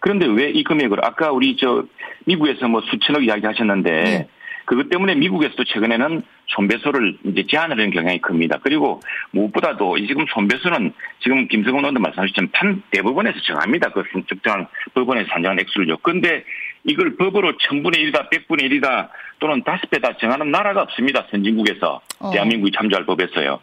그런데 0.00 0.26
왜 0.26 0.50
이 0.50 0.64
금액을, 0.64 1.04
아까 1.04 1.30
우리 1.30 1.56
저, 1.56 1.84
미국에서 2.24 2.68
뭐 2.68 2.80
수천억 2.90 3.24
이야기 3.24 3.46
하셨는데, 3.46 3.90
네. 3.90 4.28
그것 4.68 4.90
때문에 4.90 5.14
미국에서도 5.14 5.64
최근에는 5.64 6.22
손배소를 6.48 7.18
이제 7.24 7.46
제한하는 7.48 7.90
경향이 7.90 8.20
큽니다. 8.20 8.58
그리고 8.62 9.00
무엇보다도 9.30 9.96
이 9.96 10.06
지금 10.06 10.26
손배소는 10.28 10.92
지금 11.20 11.48
김성원 11.48 11.84
의원도 11.84 12.00
말씀하셨지만 12.00 12.50
판 12.52 12.82
대법원에서 12.90 13.38
정합니다. 13.46 13.90
그 13.92 14.02
적정한 14.28 14.66
법원에서 14.92 15.28
산정한 15.32 15.58
액수를요. 15.60 15.96
근데 16.02 16.44
이걸 16.84 17.16
법으로 17.16 17.56
천분의 17.56 18.02
일이다, 18.02 18.28
백분의 18.28 18.66
일이다 18.66 19.10
또는 19.38 19.64
다섯 19.64 19.88
배다 19.88 20.18
정하는 20.18 20.50
나라가 20.50 20.82
없습니다. 20.82 21.26
선진국에서 21.30 22.02
어. 22.18 22.30
대한민국이 22.30 22.70
참조할 22.76 23.06
법에서요. 23.06 23.60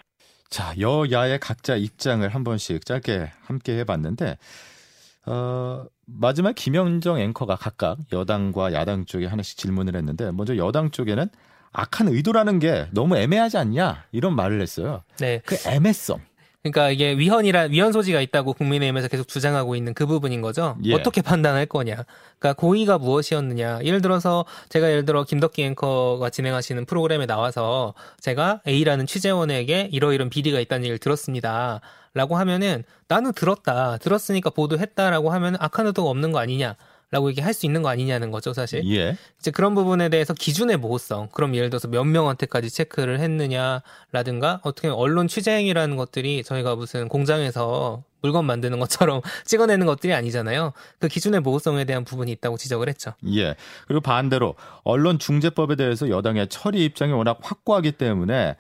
자, 0.50 0.74
여야의 0.80 1.38
각자 1.40 1.76
입장을 1.76 2.28
한 2.28 2.44
번씩 2.44 2.84
짧게 2.84 3.32
함께 3.46 3.78
해봤는데, 3.80 4.38
어, 5.28 5.84
마지막 6.06 6.54
김영정 6.54 7.20
앵커가 7.20 7.56
각각 7.56 7.98
여당과 8.12 8.74
야당 8.74 9.06
쪽에 9.06 9.26
하나씩 9.26 9.58
질문을 9.58 9.96
했는데, 9.96 10.32
먼저 10.32 10.56
여당 10.58 10.92
쪽에는 10.92 11.28
악한 11.72 12.08
의도라는 12.08 12.60
게 12.60 12.88
너무 12.92 13.18
애매하지 13.18 13.58
않냐? 13.58 14.06
이런 14.12 14.36
말을 14.36 14.62
했어요. 14.62 15.04
네. 15.18 15.42
그 15.46 15.58
애매성. 15.68 16.20
그러니까 16.66 16.90
이게 16.90 17.16
위헌이라 17.16 17.68
위헌 17.70 17.92
소지가 17.92 18.22
있다고 18.22 18.54
국민의힘에서 18.54 19.08
계속 19.08 19.28
주장하고 19.28 19.76
있는 19.76 19.94
그 19.94 20.08
부분인 20.08 20.42
거죠. 20.42 20.76
예. 20.84 20.96
어떻게 20.96 21.22
판단할 21.22 21.68
거냐. 21.68 22.06
그러니까 22.40 22.54
고의가 22.60 22.98
무엇이었느냐. 22.98 23.82
예를 23.84 24.02
들어서 24.02 24.46
제가 24.70 24.90
예를 24.90 25.06
들어 25.06 25.24
김덕기 25.26 25.64
앵커가 25.64 26.32
진행하시는 26.32 26.86
프로그램에 26.86 27.28
나와서 27.28 27.94
제가 28.20 28.62
A라는 28.68 29.06
취재원에게 29.06 29.90
이러이런 29.92 30.32
비리가 30.32 30.60
있다는 30.60 30.86
얘기를 30.86 30.98
들었습니다. 30.98 31.82
라고 32.16 32.38
하면은 32.38 32.84
나는 33.08 33.34
들었다. 33.34 33.98
들었으니까 33.98 34.50
보도했다라고 34.50 35.32
하면은 35.32 35.60
악한 35.62 35.86
의도가 35.86 36.10
없는 36.10 36.32
거 36.32 36.40
아니냐. 36.40 36.76
라고 37.12 37.30
얘기할 37.30 37.54
수 37.54 37.66
있는 37.68 37.84
거 37.84 37.90
아니냐는 37.90 38.32
거죠, 38.32 38.52
사실. 38.52 38.84
예. 38.92 39.16
이제 39.40 39.52
그런 39.52 39.76
부분에 39.76 40.10
대해서 40.10 40.34
기준의 40.34 40.78
모호성, 40.78 41.30
그럼 41.32 41.56
예를 41.56 41.70
들어서 41.70 41.88
몇 41.88 42.04
명한테까지 42.04 42.70
체크를 42.72 43.20
했느냐라든가 43.20 44.60
어떻게 44.64 44.88
언론 44.88 45.28
취재행위라는 45.28 45.98
것들이 45.98 46.44
저희가 46.44 46.76
무슨 46.76 47.08
공장에서 47.08 48.04
물건 48.22 48.46
만드는 48.46 48.80
것처럼 48.80 49.22
찍어내는 49.46 49.86
것들이 49.86 50.14
아니잖아요. 50.14 50.74
그 51.00 51.08
기준의 51.08 51.42
모호성에 51.42 51.86
대한 51.86 52.04
부분이 52.06 52.32
있다고 52.32 52.58
지적을 52.58 52.90
했죠. 52.90 53.14
예. 53.34 53.56
그리고 53.88 54.02
반대로 54.02 54.56
언론 54.84 55.20
중재법에 55.20 55.76
대해서 55.76 56.10
여당의 56.10 56.48
처리 56.50 56.84
입장이 56.86 57.14
워낙 57.14 57.38
확고하기 57.42 57.94
때문에 57.94 58.56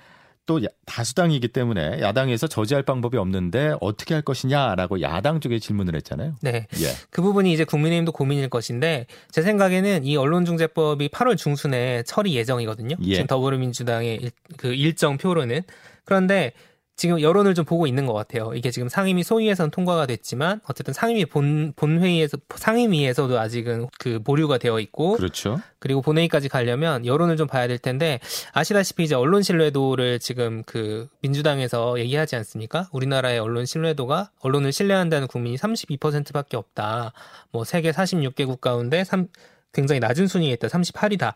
또 0.46 0.64
야- 0.64 0.68
다수당이기 0.86 1.48
때문에 1.50 2.00
야당에서 2.02 2.48
저지할 2.48 2.84
방법이 2.84 3.18
없는데 3.18 3.76
어떻게 3.82 4.14
할 4.14 4.22
것이냐라고 4.22 5.02
야당 5.02 5.40
쪽에 5.40 5.60
질문을 5.60 5.96
했잖아요. 5.96 6.36
네. 6.42 6.68
예. 6.80 6.88
그 7.10 7.22
부분이 7.22 7.52
이제 7.52 7.64
국민의힘도 7.64 8.12
고민일 8.12 8.50
것인데 8.50 9.08
제 9.32 9.42
생각에는 9.42 10.06
이 10.06 10.16
언론중재법이 10.18 11.10
8월 11.10 11.38
중순에 11.38 12.04
처리 12.04 12.36
예정이거든요. 12.36 12.96
예. 13.04 13.14
지금 13.16 13.28
더불어민주당의 13.28 14.16
일, 14.22 14.32
그 14.58 14.74
일정 14.74 15.18
표로는 15.18 15.62
그런데 16.04 16.54
지금 16.96 17.20
여론을 17.20 17.56
좀 17.56 17.66
보고 17.66 17.88
있는 17.88 18.06
것 18.06 18.14
같아요. 18.14 18.54
이게 18.56 18.72
지금 18.72 18.88
상임위 18.88 19.24
소위에서는 19.24 19.70
통과가 19.72 20.06
됐지만 20.06 20.62
어쨌든 20.66 20.94
상임위 20.94 21.26
본 21.26 21.74
본회의에서 21.76 22.38
상임위에서도 22.56 23.38
아직은 23.38 23.88
그 24.00 24.20
보류가 24.24 24.60
되어 24.60 24.80
있고 24.80 25.18
그렇죠. 25.18 25.60
그리고 25.80 26.02
본회의까지 26.02 26.48
가려면 26.48 27.06
여론을 27.06 27.36
좀 27.36 27.48
봐야 27.48 27.68
될 27.68 27.78
텐데 27.78 28.20
아시다시피 28.54 29.04
이제 29.04 29.14
언론 29.14 29.42
신뢰도를 29.44 30.20
지금 30.20 30.64
그 30.66 31.08
민주당에서 31.22 32.00
얘기하지 32.00 32.38
않습니까? 32.38 32.88
우리나라의 32.94 33.40
언론 33.40 33.66
신뢰도가 33.66 34.32
언론을 34.40 34.72
신뢰한다는 34.72 35.28
국민이 35.28 35.58
32%밖에 35.58 36.56
없다. 36.56 37.12
뭐 37.52 37.66
세계 37.66 37.92
46개국 37.92 38.62
가운데 38.62 39.04
3, 39.04 39.28
굉장히 39.74 40.00
낮은 40.00 40.28
순위에 40.28 40.52
있다. 40.52 40.70
38이다. 40.70 41.34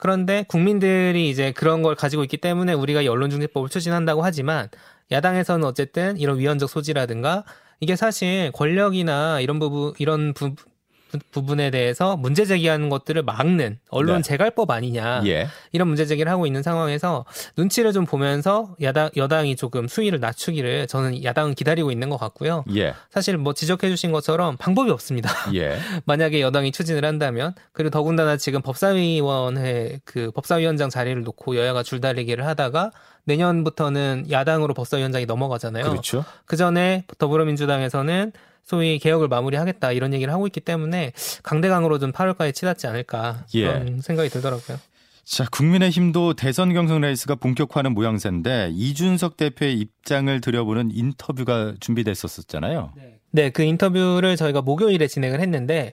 그런데 0.00 0.44
국민들이 0.48 1.28
이제 1.28 1.52
그런 1.52 1.82
걸 1.82 1.94
가지고 1.94 2.22
있기 2.24 2.38
때문에 2.38 2.72
우리가 2.72 3.02
이 3.02 3.08
언론중재법을 3.08 3.68
추진한다고 3.68 4.22
하지만 4.22 4.70
야당에서는 5.10 5.66
어쨌든 5.66 6.16
이런 6.16 6.38
위헌적 6.38 6.68
소지라든가 6.68 7.44
이게 7.80 7.96
사실 7.96 8.52
권력이나 8.52 9.40
이런 9.40 9.58
부분 9.58 9.92
이런 9.98 10.34
부, 10.34 10.54
부분에 11.30 11.70
대해서 11.70 12.16
문제 12.16 12.44
제기하는 12.44 12.88
것들을 12.88 13.22
막는 13.22 13.78
언론 13.88 14.16
네. 14.16 14.22
재갈법 14.22 14.70
아니냐 14.70 15.22
예. 15.26 15.48
이런 15.72 15.88
문제 15.88 16.06
제기를 16.06 16.30
하고 16.30 16.46
있는 16.46 16.62
상황에서 16.62 17.24
눈치를 17.56 17.92
좀 17.92 18.06
보면서 18.06 18.74
야당 18.82 19.10
여당이 19.16 19.56
조금 19.56 19.88
수위를 19.88 20.20
낮추기를 20.20 20.86
저는 20.86 21.24
야당은 21.24 21.54
기다리고 21.54 21.90
있는 21.90 22.10
것 22.10 22.16
같고요. 22.16 22.64
예. 22.74 22.94
사실 23.10 23.36
뭐 23.36 23.52
지적해 23.52 23.88
주신 23.88 24.12
것처럼 24.12 24.56
방법이 24.56 24.90
없습니다. 24.90 25.30
예. 25.54 25.78
만약에 26.04 26.40
여당이 26.40 26.72
추진을 26.72 27.04
한다면 27.04 27.54
그리고 27.72 27.90
더군다나 27.90 28.36
지금 28.36 28.62
법사위원회 28.62 30.00
그 30.04 30.30
법사위원장 30.32 30.90
자리를 30.90 31.22
놓고 31.22 31.56
여야가 31.56 31.82
줄다리기를 31.82 32.46
하다가 32.46 32.90
내년부터는 33.24 34.26
야당으로 34.30 34.74
법사위원장이 34.74 35.26
넘어가잖아요. 35.26 35.84
그렇죠. 35.84 36.24
그 36.46 36.56
전에 36.56 37.04
더불어민주당에서는 37.18 38.32
소위 38.64 38.98
개혁을 38.98 39.28
마무리하겠다 39.28 39.92
이런 39.92 40.14
얘기를 40.14 40.32
하고 40.32 40.46
있기 40.46 40.60
때문에 40.60 41.12
강대강으로 41.42 41.98
좀 41.98 42.12
8월까지 42.12 42.54
치닫지 42.54 42.86
않을까 42.86 43.44
예. 43.54 43.66
그런 43.66 44.00
생각이 44.00 44.28
들더라고요. 44.28 44.78
자, 45.24 45.46
국민의힘도 45.50 46.34
대선 46.34 46.72
경선 46.72 47.02
레이스가 47.02 47.36
본격화하는 47.36 47.94
모양새인데 47.94 48.70
이준석 48.72 49.36
대표의 49.36 49.78
입장을 49.78 50.40
들여보는 50.40 50.90
인터뷰가 50.92 51.74
준비됐었잖아요. 51.78 52.92
네, 53.30 53.50
그 53.50 53.62
인터뷰를 53.62 54.36
저희가 54.36 54.62
목요일에 54.62 55.06
진행을 55.06 55.40
했는데 55.40 55.92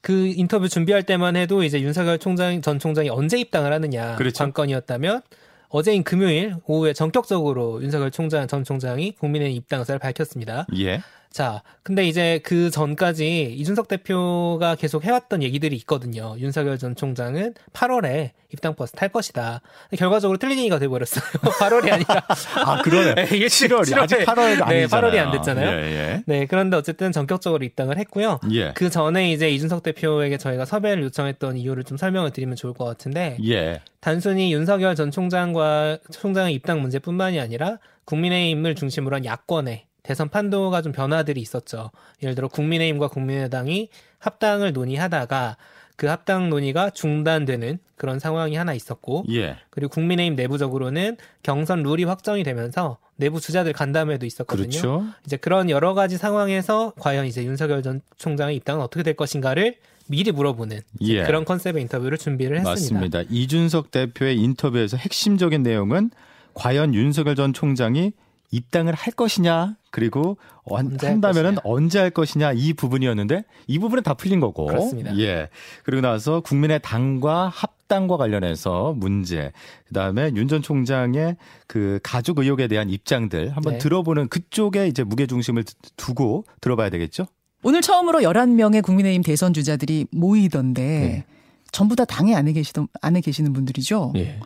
그 0.00 0.32
인터뷰 0.34 0.68
준비할 0.68 1.04
때만 1.04 1.36
해도 1.36 1.62
이제 1.62 1.80
윤석열 1.80 2.18
총장 2.18 2.60
전 2.60 2.80
총장이 2.80 3.08
언제 3.08 3.38
입당을 3.38 3.72
하느냐 3.72 4.16
그렇죠. 4.16 4.36
관건이었다면 4.38 5.22
어제인 5.68 6.02
금요일 6.02 6.56
오후에 6.66 6.92
전격적으로 6.92 7.80
윤석열 7.82 8.10
총장 8.10 8.48
전 8.48 8.64
총장이 8.64 9.12
국민의힘 9.12 9.54
입당 9.54 9.78
의사를 9.78 9.98
밝혔습니다. 10.00 10.66
예. 10.76 11.00
자, 11.32 11.62
근데 11.82 12.06
이제 12.06 12.40
그 12.44 12.70
전까지 12.70 13.54
이준석 13.58 13.88
대표가 13.88 14.74
계속 14.74 15.04
해왔던 15.04 15.42
얘기들이 15.42 15.76
있거든요. 15.76 16.34
윤석열 16.38 16.78
전 16.78 16.96
총장은 16.96 17.54
8월에 17.72 18.30
입당 18.52 18.74
버스 18.74 18.92
탈 18.92 19.08
것이다. 19.08 19.62
결과적으로 19.96 20.38
틀린 20.38 20.58
얘기가 20.58 20.78
돼버렸어요. 20.78 21.24
8월이 21.40 21.92
아니라. 21.92 22.22
아, 22.56 22.82
그러네. 22.82 23.14
네, 23.14 23.36
이게 23.36 23.46
7월이 23.46 23.96
아직 23.96 24.18
7월에 24.18 24.24
8월이 24.24 24.62
아니잖아요. 24.62 24.68
네, 24.68 24.86
8월이 24.86 25.18
안 25.18 25.32
됐잖아요. 25.32 25.68
예, 25.68 26.22
네, 26.26 26.46
그런데 26.46 26.76
어쨌든 26.76 27.12
전격적으로 27.12 27.64
입당을 27.64 27.98
했고요. 27.98 28.40
예. 28.52 28.62
예. 28.62 28.72
그 28.74 28.90
전에 28.90 29.32
이제 29.32 29.50
이준석 29.50 29.82
대표에게 29.82 30.38
저희가 30.38 30.64
섭외를 30.64 31.02
요청했던 31.04 31.56
이유를 31.56 31.84
좀 31.84 31.96
설명을 31.96 32.30
드리면 32.30 32.56
좋을 32.56 32.72
것 32.74 32.84
같은데 32.84 33.36
예. 33.44 33.80
단순히 34.00 34.52
윤석열 34.52 34.94
전 34.94 35.10
총장과 35.10 35.98
총장의 36.10 36.54
입당 36.54 36.80
문제뿐만이 36.80 37.40
아니라 37.40 37.78
국민의힘을 38.04 38.74
중심으로 38.74 39.16
한 39.16 39.24
야권의 39.24 39.86
대선 40.02 40.28
판도가 40.28 40.82
좀 40.82 40.92
변화들이 40.92 41.40
있었죠. 41.40 41.90
예를 42.22 42.34
들어 42.34 42.48
국민의힘과 42.48 43.08
국민의당이 43.08 43.88
합당을 44.18 44.72
논의하다가 44.72 45.56
그 45.96 46.06
합당 46.06 46.50
논의가 46.50 46.90
중단되는 46.90 47.78
그런 47.96 48.18
상황이 48.18 48.56
하나 48.56 48.74
있었고 48.74 49.24
예. 49.30 49.56
그리고 49.70 49.90
국민의힘 49.90 50.34
내부적으로는 50.34 51.16
경선 51.42 51.82
룰이 51.82 52.04
확정이 52.04 52.42
되면서 52.42 52.98
내부 53.16 53.40
주자들 53.40 53.72
간담회도 53.72 54.26
있었거든요. 54.26 54.68
그렇죠. 54.68 55.04
이제 55.24 55.36
그런 55.36 55.70
여러 55.70 55.94
가지 55.94 56.16
상황에서 56.16 56.92
과연 56.98 57.26
이제 57.26 57.44
윤석열 57.44 57.82
전 57.82 58.00
총장의 58.16 58.56
입당은 58.56 58.82
어떻게 58.82 59.04
될 59.04 59.14
것인가를 59.14 59.76
미리 60.08 60.32
물어보는 60.32 60.80
예. 61.02 61.22
그런 61.22 61.44
컨셉의 61.44 61.82
인터뷰를 61.82 62.18
준비를 62.18 62.58
했습니다. 62.58 62.98
맞습니다. 62.98 63.22
이준석 63.30 63.92
대표의 63.92 64.38
인터뷰에서 64.40 64.96
핵심적인 64.96 65.62
내용은 65.62 66.10
과연 66.54 66.94
윤석열 66.94 67.36
전 67.36 67.52
총장이 67.52 68.12
입당을 68.52 68.94
할 68.94 69.12
것이냐 69.14 69.76
그리고 69.90 70.36
언- 70.64 70.86
언제 70.92 71.06
할 71.06 71.14
한다면은. 71.14 71.56
언제 71.64 71.98
할 71.98 72.10
것이냐 72.10 72.52
이 72.52 72.72
부분이었는데 72.74 73.44
이 73.66 73.78
부분은 73.80 74.02
다 74.04 74.14
풀린 74.14 74.38
거고 74.40 74.66
그렇습니다. 74.66 75.18
예 75.18 75.48
그리고 75.82 76.00
나서 76.02 76.40
국민의 76.40 76.80
당과 76.82 77.48
합당과 77.48 78.16
관련해서 78.18 78.94
문제 78.96 79.52
그다음에 79.88 80.30
윤 80.36 80.46
전 80.48 80.62
총장의 80.62 81.36
그 81.66 81.98
가족 82.02 82.38
의혹에 82.38 82.68
대한 82.68 82.88
입장들 82.90 83.50
한번 83.56 83.74
네. 83.74 83.78
들어보는 83.78 84.28
그쪽에 84.28 84.86
이제 84.86 85.02
무게 85.02 85.26
중심을 85.26 85.64
두고 85.96 86.44
들어봐야 86.60 86.90
되겠죠 86.90 87.26
오늘 87.62 87.80
처음으로 87.80 88.20
11명의 88.20 88.82
국민의힘 88.82 89.22
대선 89.22 89.54
주자들이 89.54 90.06
모이던데 90.10 90.82
네. 90.82 91.24
전부 91.70 91.96
다 91.96 92.04
당에 92.04 92.34
안에 92.34 92.52
계시던 92.52 92.88
안에 93.00 93.22
계시는 93.22 93.52
분들이죠. 93.54 94.12
예. 94.16 94.38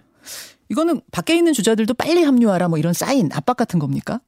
이거는 0.69 1.01
밖에 1.13 1.37
있는 1.37 1.53
주자들도 1.53 1.95
빨리 1.95 2.23
합류하라 2.23 2.69
뭐 2.69 2.79
이런 2.79 2.93
사인 2.93 3.31
압박 3.33 3.57
같은 3.57 3.79
겁니까? 3.79 4.21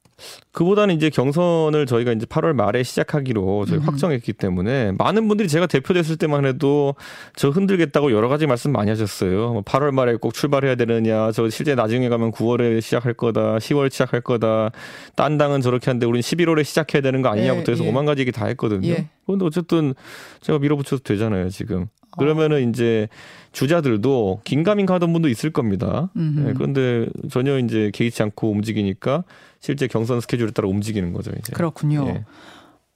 그보다는 0.51 0.95
이제 0.95 1.09
경선을 1.09 1.85
저희가 1.85 2.11
이제 2.11 2.25
8월 2.25 2.53
말에 2.53 2.83
시작하기로 2.83 3.65
저희 3.65 3.77
음흠. 3.77 3.85
확정했기 3.85 4.33
때문에 4.33 4.93
많은 4.97 5.27
분들이 5.27 5.47
제가 5.47 5.65
대표됐을 5.67 6.17
때만 6.17 6.45
해도 6.45 6.95
저 7.35 7.49
흔들겠다고 7.49 8.11
여러 8.11 8.27
가지 8.27 8.45
말씀 8.45 8.71
많이 8.71 8.89
하셨어요. 8.89 9.53
뭐 9.53 9.61
8월 9.61 9.91
말에 9.91 10.15
꼭 10.15 10.33
출발해야 10.33 10.75
되느냐, 10.75 11.31
저 11.31 11.49
실제 11.49 11.75
나중에 11.75 12.09
가면 12.09 12.31
9월에 12.31 12.81
시작할 12.81 13.13
거다, 13.13 13.57
10월 13.57 13.91
시작할 13.91 14.21
거다, 14.21 14.71
딴 15.15 15.37
당은 15.37 15.61
저렇게 15.61 15.85
하는데 15.85 16.05
우리는 16.05 16.21
11월에 16.21 16.63
시작해야 16.63 17.01
되는 17.01 17.21
거 17.21 17.29
아니냐부터 17.29 17.71
해서 17.71 17.83
예, 17.83 17.87
예. 17.87 17.89
오만 17.89 18.05
가지 18.05 18.21
얘기 18.21 18.31
다 18.31 18.45
했거든요. 18.47 18.87
예. 18.89 19.07
그런데 19.25 19.45
어쨌든 19.45 19.93
제가 20.41 20.59
밀어붙여도 20.59 21.03
되잖아요, 21.03 21.49
지금. 21.49 21.87
그러면은 22.17 22.69
이제 22.69 23.07
주자들도 23.51 24.41
긴가민가 24.43 24.95
하던 24.95 25.11
분도 25.13 25.27
있을 25.27 25.51
겁니다. 25.51 26.11
예, 26.17 26.53
그런데 26.53 27.07
전혀 27.29 27.57
이제 27.57 27.91
개의치 27.93 28.21
않고 28.23 28.51
움직이니까 28.51 29.23
실제 29.59 29.87
경선 29.87 30.21
스케줄에 30.21 30.51
따라 30.51 30.67
움직이는 30.67 31.13
거죠, 31.13 31.31
이제. 31.37 31.51
그렇군요. 31.53 32.05
예. 32.07 32.25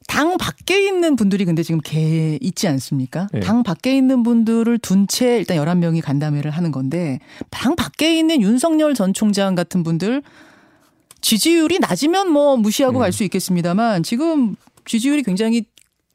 당 0.07 0.37
밖에 0.37 0.85
있는 0.85 1.15
분들이 1.15 1.45
근데 1.45 1.63
지금 1.63 1.79
개 1.81 2.37
있지 2.41 2.67
않습니까? 2.67 3.27
예. 3.33 3.39
당 3.39 3.63
밖에 3.63 3.95
있는 3.95 4.23
분들을 4.23 4.77
둔 4.79 5.07
채 5.07 5.37
일단 5.37 5.57
11명이 5.57 6.01
간담회를 6.01 6.51
하는 6.51 6.71
건데 6.71 7.19
당 7.49 7.75
밖에 7.75 8.17
있는 8.17 8.41
윤석열 8.41 8.93
전 8.93 9.13
총장 9.13 9.55
같은 9.55 9.83
분들 9.83 10.21
지지율이 11.21 11.79
낮으면 11.79 12.31
뭐 12.31 12.57
무시하고 12.57 12.99
음. 12.99 13.01
갈수 13.01 13.23
있겠습니다만 13.23 14.03
지금 14.03 14.55
지지율이 14.85 15.23
굉장히 15.23 15.65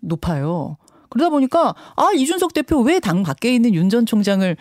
높아요. 0.03 0.77
그러다 1.11 1.31
보니까 1.31 1.75
아 1.97 2.11
이준석 2.15 2.53
대표 2.55 2.81
왜 2.81 3.01
당 3.01 3.23
밖에 3.23 3.55
있는 3.55 3.75
윤 3.75 3.89
전 3.89 4.05
총장을 4.07 4.57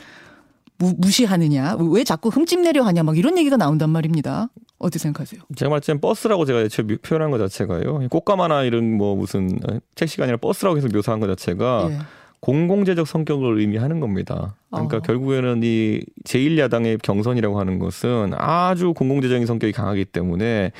무, 0.80 0.94
무시하느냐 0.98 1.75
왜 1.92 2.04
자꾸 2.04 2.30
흠집내려 2.30 2.84
하냐 2.84 3.04
막 3.04 3.18
이런 3.18 3.38
얘기가 3.38 3.58
나온단 3.58 3.89
말입니다. 3.89 4.50
어떻게 4.80 5.00
생각하세요? 5.00 5.42
제가 5.56 5.70
말할 5.70 5.82
때는 5.82 6.00
버스라고 6.01 6.46
제가 6.46 6.62
애초에 6.62 6.86
묘- 6.86 6.98
표현한 7.01 7.32
것 7.32 7.39
자체가요. 7.39 8.08
꽃가마나 8.10 8.63
이런 8.63 8.96
뭐 8.96 9.16
무슨 9.16 9.60
택시가 9.96 10.24
아니라 10.25 10.38
버스라고 10.38 10.77
해서 10.77 10.88
묘사한 10.94 11.20
것 11.20 11.25
자체가 11.27 11.88
예. 11.89 11.98
공공재적 12.42 13.08
성격을 13.08 13.60
의미하는 13.60 14.00
겁니다. 14.00 14.56
그러니까 14.70 14.98
어. 14.98 15.00
결국에는 15.00 15.62
이 15.63 16.01
제1야당의 16.25 17.01
경선이라고 17.01 17.60
하는 17.60 17.80
것은 17.80 18.34
아주 18.36 18.94
공공재적인 18.94 19.48
성격이 19.48 19.74
강하기 19.74 20.06
때문에 20.06 20.72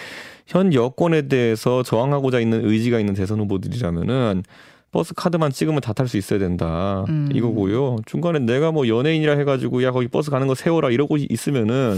현 0.46 0.72
여권에 0.76 1.24
대해서 1.28 1.82
저항하고자 1.82 2.40
있는 2.40 2.64
의지가 2.64 3.00
있는 3.00 3.16
대선 3.16 3.40
후보들이라면은 3.40 4.44
버스 4.91 5.13
카드만 5.13 5.51
찍으면 5.51 5.82
다 5.82 5.94
탈 5.94 6.08
수 6.08 6.17
있어야 6.17 6.39
된다. 6.39 7.03
음. 7.10 7.29
이거고요. 7.34 7.98
중간에 8.06 8.39
내가 8.39 8.72
뭐 8.72 8.88
연예인이라 8.88 9.38
해가지고 9.38 9.84
야 9.84 9.91
거기 9.91 10.08
버스 10.08 10.32
가는 10.32 10.48
거 10.48 10.56
세워라 10.56 10.89
이러고 10.91 11.17
있으면은 11.17 11.98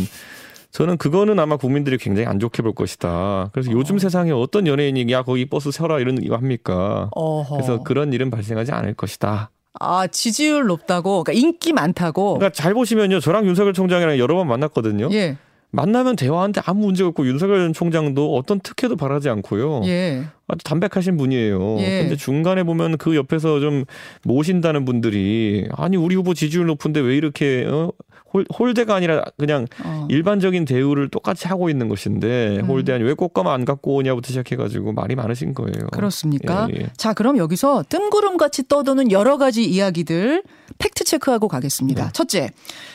저는 0.71 0.97
그거는 0.97 1.39
아마 1.39 1.57
국민들이 1.57 1.97
굉장히 1.97 2.27
안 2.27 2.39
좋게 2.39 2.61
볼 2.61 2.73
것이다. 2.73 3.49
그래서 3.53 3.71
요즘 3.71 3.97
세상에 3.97 4.31
어떤 4.31 4.67
연예인이 4.67 5.11
야 5.11 5.23
거기 5.23 5.45
버스 5.47 5.71
세워라 5.71 5.99
이런 5.99 6.21
이거 6.21 6.35
합니까? 6.35 7.09
어허. 7.15 7.55
그래서 7.55 7.83
그런 7.83 8.13
일은 8.13 8.29
발생하지 8.29 8.71
않을 8.71 8.93
것이다. 8.93 9.49
아 9.79 10.07
지지율 10.07 10.65
높다고, 10.65 11.23
그러니까 11.23 11.33
인기 11.47 11.73
많다고. 11.73 12.33
그러니까 12.35 12.51
잘 12.53 12.73
보시면요. 12.73 13.19
저랑 13.19 13.45
윤석열 13.45 13.73
총장이랑 13.73 14.17
여러 14.17 14.35
번 14.35 14.47
만났거든요. 14.47 15.09
예, 15.11 15.37
만나면 15.71 16.15
대화하는데 16.15 16.61
아무 16.65 16.87
문제 16.87 17.03
없고 17.03 17.27
윤석열 17.27 17.59
전 17.59 17.73
총장도 17.73 18.35
어떤 18.35 18.59
특혜도 18.59 18.95
바라지 18.95 19.29
않고요. 19.29 19.81
예. 19.85 20.23
아주 20.47 20.63
담백하신 20.63 21.15
분이에요. 21.17 21.77
예. 21.79 22.01
근데 22.01 22.15
중간에 22.15 22.63
보면 22.63 22.97
그 22.97 23.15
옆에서 23.15 23.59
좀 23.59 23.85
모신다는 24.23 24.85
분들이 24.85 25.67
아니 25.73 25.95
우리 25.95 26.15
후보 26.15 26.33
지지율 26.33 26.65
높은데 26.65 26.99
왜 27.01 27.15
이렇게 27.15 27.65
어? 27.67 27.91
홀, 28.33 28.45
홀대가 28.57 28.95
아니라 28.95 29.23
그냥 29.37 29.65
어. 29.83 30.07
일반적인 30.09 30.65
대우를 30.65 31.09
똑같이 31.09 31.47
하고 31.47 31.69
있는 31.69 31.87
것인데 31.87 32.59
음. 32.61 32.65
홀대 32.65 32.93
아니 32.93 33.03
왜 33.03 33.13
꽃가마 33.13 33.53
안 33.53 33.65
갖고 33.65 33.95
오냐부터 33.95 34.27
시작해가지고 34.27 34.93
말이 34.93 35.15
많으신 35.15 35.53
거예요. 35.53 35.87
그렇습니까? 35.91 36.67
예, 36.71 36.81
예. 36.81 36.87
자, 36.97 37.13
그럼 37.13 37.37
여기서 37.37 37.83
뜬구름 37.89 38.37
같이 38.37 38.67
떠도는 38.67 39.11
여러 39.11 39.37
가지 39.37 39.65
이야기들 39.65 40.43
팩트 40.77 41.03
체크하고 41.03 41.47
가겠습니다. 41.47 42.05
네. 42.05 42.11
첫째, 42.13 42.49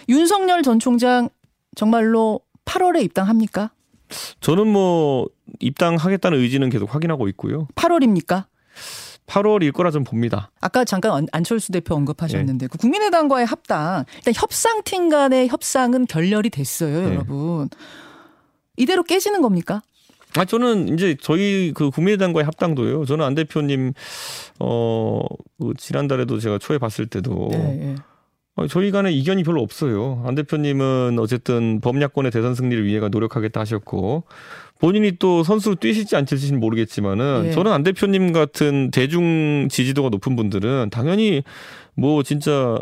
윤석열 0.08 0.62
전 0.62 0.78
총장 0.78 1.28
정말로 1.74 2.40
8월에 2.64 3.02
입당합니까? 3.04 3.70
저는 4.40 4.66
뭐 4.68 5.28
입당하겠다는 5.60 6.38
의지는 6.38 6.70
계속 6.70 6.94
확인하고 6.94 7.28
있고요. 7.28 7.66
8월입니까? 7.74 8.44
8월일 9.26 9.72
거라 9.72 9.90
좀 9.90 10.04
봅니다. 10.04 10.50
아까 10.60 10.84
잠깐 10.84 11.12
안- 11.12 11.26
안철수 11.32 11.72
대표 11.72 11.94
예. 11.94 11.96
언급하셨는데 11.96 12.66
그 12.66 12.76
국민의당과의 12.78 13.46
합당 13.46 14.04
일단 14.16 14.34
협상팀 14.36 15.08
간의 15.08 15.48
협상은 15.48 16.06
결렬이 16.06 16.50
됐어요, 16.50 17.00
네. 17.08 17.14
여러분. 17.14 17.68
이대로 18.76 19.02
깨지는 19.02 19.40
겁니까? 19.40 19.82
아 20.36 20.44
저는 20.44 20.92
이제 20.92 21.16
저희 21.20 21.72
그 21.74 21.90
국민의당과의 21.90 22.44
합당도요. 22.44 23.04
저는 23.06 23.24
안 23.24 23.34
대표님 23.34 23.92
어그 24.58 25.74
지난달에도 25.78 26.38
제가 26.40 26.58
초에 26.58 26.78
봤을 26.78 27.06
때도 27.06 27.50
예, 27.54 27.56
예. 27.58 27.94
어, 27.94 27.96
저희 28.68 28.90
간에 28.90 29.10
이견이 29.12 29.42
별로 29.42 29.62
없어요. 29.62 30.22
안 30.26 30.34
대표님은 30.34 31.18
어쨌든 31.18 31.80
범야권의 31.80 32.30
대선 32.30 32.54
승리를 32.54 32.84
위해가 32.84 33.08
노력하겠다 33.08 33.60
하셨고 33.60 34.24
본인이 34.78 35.12
또 35.18 35.42
선수로 35.42 35.76
뛰실지 35.76 36.14
안 36.14 36.24
뛰실지는 36.24 36.60
모르겠지만은 36.60 37.46
예. 37.46 37.50
저는 37.52 37.72
안 37.72 37.82
대표님 37.82 38.32
같은 38.32 38.90
대중 38.90 39.68
지지도가 39.70 40.08
높은 40.10 40.36
분들은 40.36 40.90
당연히 40.90 41.42
뭐 41.94 42.22
진짜 42.22 42.78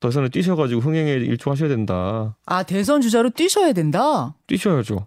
대선에 0.00 0.28
뛰셔가지고 0.28 0.80
흥행에 0.80 1.12
일조하셔야 1.12 1.68
된다. 1.68 2.36
아 2.46 2.62
대선 2.64 3.00
주자로 3.00 3.30
뛰셔야 3.30 3.72
된다. 3.72 4.34
뛰셔야죠. 4.46 5.06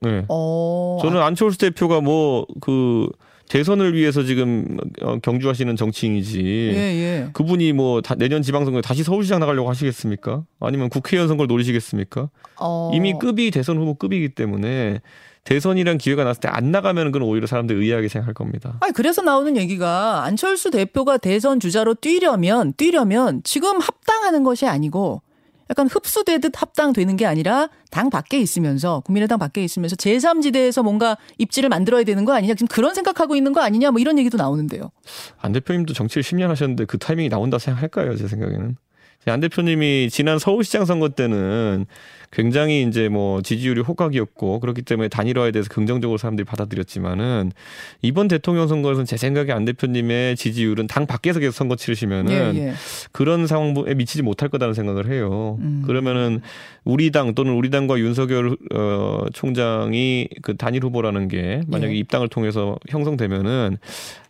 네. 0.00 0.24
어. 0.28 0.98
저는 1.00 1.20
안철수 1.22 1.58
대표가 1.58 2.00
뭐 2.00 2.46
그 2.60 3.08
대선을 3.48 3.94
위해서 3.94 4.22
지금 4.24 4.78
어, 5.02 5.18
경주하시는 5.18 5.76
정치인이지. 5.76 6.40
예, 6.74 6.76
예. 6.78 7.28
그분이 7.32 7.72
뭐 7.72 8.00
다- 8.00 8.14
내년 8.14 8.42
지방선거에 8.42 8.80
다시 8.82 9.02
서울시장 9.02 9.40
나가려고 9.40 9.68
하시겠습니까? 9.70 10.44
아니면 10.60 10.88
국회의원 10.88 11.28
선거를 11.28 11.48
노리시겠습니까? 11.48 12.30
어. 12.58 12.90
이미 12.94 13.12
급이 13.18 13.50
대선 13.50 13.76
후보 13.78 13.94
급이기 13.94 14.30
때문에 14.30 15.00
대선이란 15.44 15.98
기회가 15.98 16.24
났을 16.24 16.40
때 16.40 16.48
안 16.48 16.70
나가면 16.70 17.12
그건 17.12 17.28
오히려 17.28 17.46
사람들이 17.46 17.78
의아하게 17.84 18.08
생각할 18.08 18.32
겁니다. 18.32 18.78
아니 18.80 18.92
그래서 18.94 19.20
나오는 19.20 19.56
얘기가 19.58 20.24
안철수 20.24 20.70
대표가 20.70 21.18
대선 21.18 21.60
주자로 21.60 21.94
뛰려면 21.94 22.72
뛰려면 22.78 23.42
지금 23.44 23.78
합당하는 23.78 24.42
것이 24.42 24.66
아니고 24.66 25.20
약간 25.74 25.88
흡수되듯 25.88 26.52
합당되는 26.54 27.16
게 27.16 27.26
아니라 27.26 27.68
당 27.90 28.08
밖에 28.08 28.38
있으면서 28.38 29.00
국민의당 29.00 29.40
밖에 29.40 29.64
있으면서 29.64 29.96
제3지대에서 29.96 30.84
뭔가 30.84 31.16
입지를 31.38 31.68
만들어야 31.68 32.04
되는 32.04 32.24
거 32.24 32.32
아니냐 32.32 32.54
지금 32.54 32.68
그런 32.68 32.94
생각하고 32.94 33.34
있는 33.34 33.52
거 33.52 33.60
아니냐 33.60 33.90
뭐 33.90 34.00
이런 34.00 34.16
얘기도 34.16 34.36
나오는데요. 34.38 34.92
안 35.40 35.50
대표님도 35.50 35.92
정치를 35.92 36.22
10년 36.22 36.46
하셨는데 36.46 36.84
그 36.84 36.98
타이밍이 36.98 37.28
나온다 37.28 37.58
생각할까요? 37.58 38.16
제 38.16 38.28
생각에는. 38.28 38.76
안 39.30 39.40
대표님이 39.40 40.08
지난 40.10 40.38
서울시장 40.38 40.84
선거 40.84 41.08
때는 41.08 41.86
굉장히 42.34 42.82
이제 42.82 43.08
뭐 43.08 43.40
지지율이 43.42 43.80
호각이었고 43.82 44.58
그렇기 44.58 44.82
때문에 44.82 45.08
단일화에 45.08 45.52
대해서 45.52 45.68
긍정적으로 45.70 46.18
사람들이 46.18 46.44
받아들였지만은 46.44 47.52
이번 48.02 48.26
대통령 48.26 48.66
선거에서는 48.66 49.06
제 49.06 49.16
생각에 49.16 49.52
안 49.52 49.64
대표님의 49.64 50.34
지지율은 50.34 50.88
당 50.88 51.06
밖에서 51.06 51.38
계속 51.38 51.52
선거 51.52 51.76
치르시면은 51.76 52.56
예, 52.56 52.58
예. 52.58 52.72
그런 53.12 53.46
상황에 53.46 53.94
미치지 53.94 54.22
못할 54.22 54.48
거다는 54.48 54.74
생각을 54.74 55.10
해요. 55.10 55.58
음. 55.60 55.84
그러면은 55.86 56.40
우리 56.82 57.12
당 57.12 57.34
또는 57.34 57.52
우리 57.54 57.70
당과 57.70 58.00
윤석열 58.00 58.56
어, 58.74 59.24
총장이 59.32 60.28
그 60.42 60.56
단일 60.56 60.82
후보라는 60.82 61.28
게 61.28 61.62
만약에 61.68 61.94
예. 61.94 61.98
입당을 61.98 62.28
통해서 62.28 62.76
형성되면은 62.88 63.78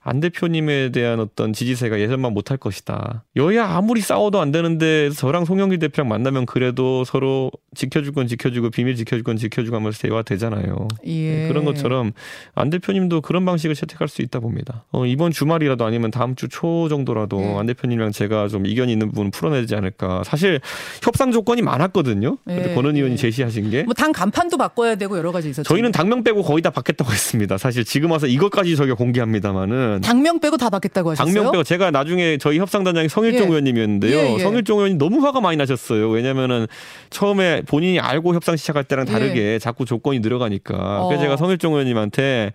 안 0.06 0.20
대표님에 0.20 0.90
대한 0.92 1.18
어떤 1.18 1.52
지지세가 1.54 1.98
예전만 1.98 2.32
못할 2.34 2.58
것이다. 2.58 3.24
여야 3.36 3.66
아무리 3.66 4.02
싸워도 4.02 4.38
안 4.40 4.52
되는데 4.52 5.08
저랑 5.10 5.46
송영길 5.46 5.78
대표랑 5.78 6.08
만나면 6.08 6.44
그래도 6.44 7.04
서로 7.04 7.50
지켜줄 7.74 8.12
건 8.12 8.26
지켜주고 8.26 8.70
비밀 8.70 8.96
지켜줄 8.96 9.24
건 9.24 9.36
지켜주고 9.38 9.74
하면서 9.76 9.98
대화 10.00 10.22
되잖아요. 10.22 10.88
예. 11.06 11.48
그런 11.48 11.64
것처럼 11.64 12.12
안 12.54 12.68
대표님도 12.70 13.22
그런 13.22 13.44
방식을 13.46 13.74
채택할 13.74 14.08
수 14.08 14.20
있다 14.22 14.40
봅니다. 14.40 14.84
어, 14.92 15.06
이번 15.06 15.32
주말이라도 15.32 15.84
아니면 15.84 16.10
다음 16.10 16.34
주 16.36 16.44
초 16.48 16.88
정도라도 16.90 17.40
예. 17.40 17.54
안 17.58 17.66
대표님이랑 17.66 18.12
제가 18.12 18.48
좀 18.48 18.66
이견이 18.66 18.92
있는 18.92 19.08
부분 19.08 19.30
풀어내지 19.30 19.74
않을까. 19.74 20.22
사실 20.24 20.60
협상 21.02 21.32
조건이 21.32 21.62
많았거든요. 21.62 22.36
근데 22.44 22.70
예, 22.70 22.74
권은 22.74 22.96
의원이 22.96 23.12
예. 23.12 23.16
제시하신 23.16 23.70
게 23.70 23.84
뭐 23.84 23.94
당 23.94 24.12
간판도 24.12 24.58
바꿔야 24.58 24.96
되고 24.96 25.16
여러 25.16 25.32
가지 25.32 25.48
있었죠. 25.48 25.66
저희는 25.66 25.90
당명 25.90 26.22
빼고 26.22 26.42
거의 26.42 26.60
다 26.62 26.68
받겠다고 26.68 27.10
했습니다. 27.10 27.56
사실 27.56 27.84
지금 27.84 28.10
와서 28.10 28.26
이것까지 28.26 28.76
저희가 28.76 28.94
공개합니다 28.96 29.52
만은 29.94 30.00
당명 30.02 30.38
빼고 30.40 30.56
다 30.56 30.70
받겠다고 30.70 31.10
하셨어요. 31.12 31.32
당명 31.34 31.52
빼고 31.52 31.64
제가 31.64 31.90
나중에 31.90 32.36
저희 32.38 32.58
협상단장이 32.58 33.08
성일종 33.08 33.42
예. 33.42 33.46
의원님이었는데요. 33.48 34.16
예, 34.16 34.34
예. 34.34 34.38
성일종 34.38 34.78
의원이 34.78 34.94
너무 34.96 35.24
화가 35.24 35.40
많이 35.40 35.56
나셨어요. 35.56 36.08
왜냐면은 36.10 36.66
처음에 37.10 37.62
본인이 37.62 38.00
알고 38.00 38.34
협상 38.34 38.56
시작할 38.56 38.84
때랑 38.84 39.06
다르게 39.06 39.58
자꾸 39.58 39.84
조건이 39.84 40.20
늘어가니까. 40.20 40.74
예. 40.74 40.78
어. 40.78 41.06
그래서 41.08 41.22
제가 41.22 41.36
성일종 41.36 41.72
의원님한테 41.72 42.52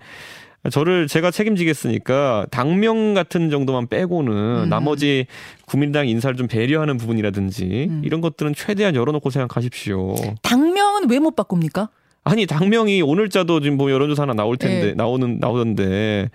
저를 0.72 1.08
제가 1.08 1.32
책임지겠으니까 1.32 2.46
당명 2.52 3.14
같은 3.14 3.50
정도만 3.50 3.88
빼고는 3.88 4.64
음. 4.66 4.70
나머지 4.70 5.26
국민당 5.66 6.08
인사를 6.08 6.36
좀 6.36 6.48
배려하는 6.48 6.98
부분이라든지 6.98 7.88
음. 7.90 8.02
이런 8.04 8.20
것들은 8.20 8.54
최대한 8.56 8.94
열어놓고 8.94 9.30
생각하십시오. 9.30 10.16
당명은 10.42 11.10
왜 11.10 11.20
못 11.20 11.36
바꿉니까? 11.36 11.90
아니 12.26 12.46
당명이 12.46 13.02
오늘자도 13.02 13.62
지금 13.62 13.78
뭐 13.78 13.90
여론조사 13.90 14.24
하나 14.24 14.34
나올 14.34 14.58
텐데 14.58 14.90
예. 14.90 14.94
나오는 14.94 15.38
나오던데 15.40 16.30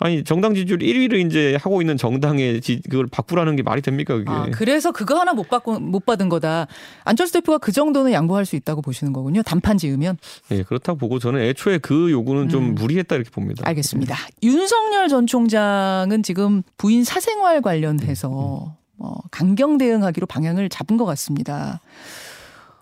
아니 0.00 0.22
정당 0.24 0.54
지지율 0.54 0.78
1위를 0.78 1.26
이제 1.26 1.56
하고 1.60 1.80
있는 1.80 1.96
정당의 1.96 2.60
지, 2.60 2.80
그걸 2.88 3.06
바꾸라는 3.06 3.56
게 3.56 3.62
말이 3.62 3.82
됩니까 3.82 4.14
그게? 4.16 4.30
아, 4.30 4.46
그래서 4.52 4.92
그거 4.92 5.18
하나 5.18 5.32
못 5.32 5.48
받고 5.48 5.80
못 5.80 6.06
받은 6.06 6.28
거다. 6.28 6.66
안철수 7.04 7.32
대표가 7.34 7.58
그 7.58 7.72
정도는 7.72 8.12
양보할 8.12 8.46
수 8.46 8.56
있다고 8.56 8.82
보시는 8.82 9.12
거군요. 9.12 9.42
단판 9.42 9.78
지으면. 9.78 10.18
예 10.50 10.62
그렇다고 10.62 10.98
보고 10.98 11.18
저는 11.18 11.40
애초에 11.40 11.78
그 11.78 12.10
요구는 12.10 12.48
좀 12.48 12.64
음. 12.64 12.74
무리했다 12.74 13.16
이렇게 13.16 13.30
봅니다. 13.30 13.62
알겠습니다. 13.66 14.16
윤석열 14.42 15.08
전 15.08 15.26
총장은 15.26 16.22
지금 16.22 16.62
부인 16.76 17.04
사생활 17.04 17.60
관련해서 17.60 18.66
음, 18.66 18.78
어, 18.98 19.14
강경 19.30 19.78
대응하기로 19.78 20.26
방향을 20.26 20.68
잡은 20.68 20.96
것 20.96 21.04
같습니다. 21.04 21.80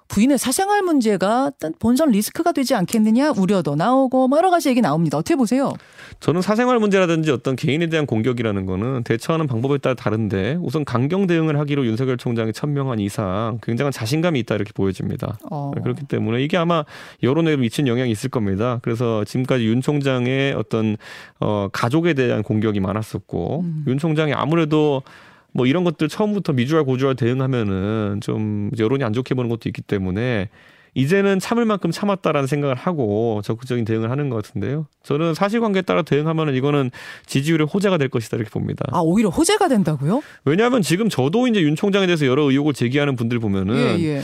부인의 0.08 0.38
사생활 0.38 0.82
문제가 0.82 1.50
본선 1.78 2.10
리스크가 2.10 2.52
되지 2.52 2.74
않겠느냐 2.74 3.32
우려도 3.32 3.74
나오고 3.74 4.28
뭐 4.28 4.38
여러 4.38 4.50
가지 4.50 4.68
얘기 4.68 4.80
나옵니다. 4.80 5.18
어떻게 5.18 5.36
보세요? 5.36 5.72
저는 6.20 6.42
사생활 6.42 6.78
문제라든지 6.78 7.30
어떤 7.30 7.56
개인에 7.56 7.88
대한 7.88 8.06
공격이라는 8.06 8.66
거는 8.66 9.02
대처하는 9.04 9.46
방법에 9.46 9.78
따라 9.78 9.94
다른데 9.94 10.58
우선 10.60 10.84
강경 10.84 11.26
대응을 11.26 11.58
하기로 11.58 11.86
윤석열 11.86 12.16
총장이 12.16 12.52
천명한 12.52 13.00
이상 13.00 13.58
굉장한 13.62 13.92
자신감이 13.92 14.38
있다 14.40 14.54
이렇게 14.54 14.72
보여집니다. 14.72 15.38
어, 15.50 15.72
그렇기 15.82 16.04
때문에 16.04 16.42
이게 16.42 16.56
아마 16.56 16.84
여론에 17.22 17.56
미친 17.56 17.86
영향이 17.86 18.10
있을 18.10 18.30
겁니다. 18.30 18.78
그래서 18.82 19.24
지금까지 19.24 19.66
윤 19.66 19.80
총장의 19.80 20.54
어떤 20.54 20.96
어 21.40 21.68
가족에 21.72 22.14
대한 22.14 22.42
공격이 22.42 22.80
많았었고 22.80 23.60
음. 23.60 23.84
윤 23.86 23.98
총장이 23.98 24.32
아무래도 24.32 25.02
뭐 25.52 25.66
이런 25.66 25.84
것들 25.84 26.08
처음부터 26.08 26.52
미주알 26.52 26.84
고주알 26.84 27.14
대응하면은 27.16 28.20
좀 28.22 28.70
여론이 28.78 29.04
안 29.04 29.12
좋게 29.12 29.34
보는 29.34 29.48
것도 29.48 29.68
있기 29.68 29.82
때문에 29.82 30.48
이제는 30.96 31.38
참을 31.40 31.66
만큼 31.66 31.90
참았다라는 31.90 32.46
생각을 32.46 32.74
하고 32.74 33.42
적극적인 33.44 33.84
대응을 33.84 34.10
하는 34.10 34.30
것 34.30 34.36
같은데요. 34.36 34.86
저는 35.02 35.34
사실관계에 35.34 35.82
따라 35.82 36.00
대응하면 36.00 36.54
이거는 36.54 36.90
지지율의 37.26 37.66
호재가 37.66 37.98
될 37.98 38.08
것이다 38.08 38.38
이렇게 38.38 38.50
봅니다. 38.50 38.86
아 38.92 39.00
오히려 39.00 39.28
호재가 39.28 39.68
된다고요? 39.68 40.22
왜냐하면 40.46 40.80
지금 40.80 41.10
저도 41.10 41.48
이제 41.48 41.60
윤 41.60 41.76
총장에 41.76 42.06
대해서 42.06 42.26
여러 42.26 42.44
의혹을 42.44 42.72
제기하는 42.72 43.14
분들 43.14 43.40
보면은 43.40 44.00
예 44.00 44.04
예. 44.04 44.22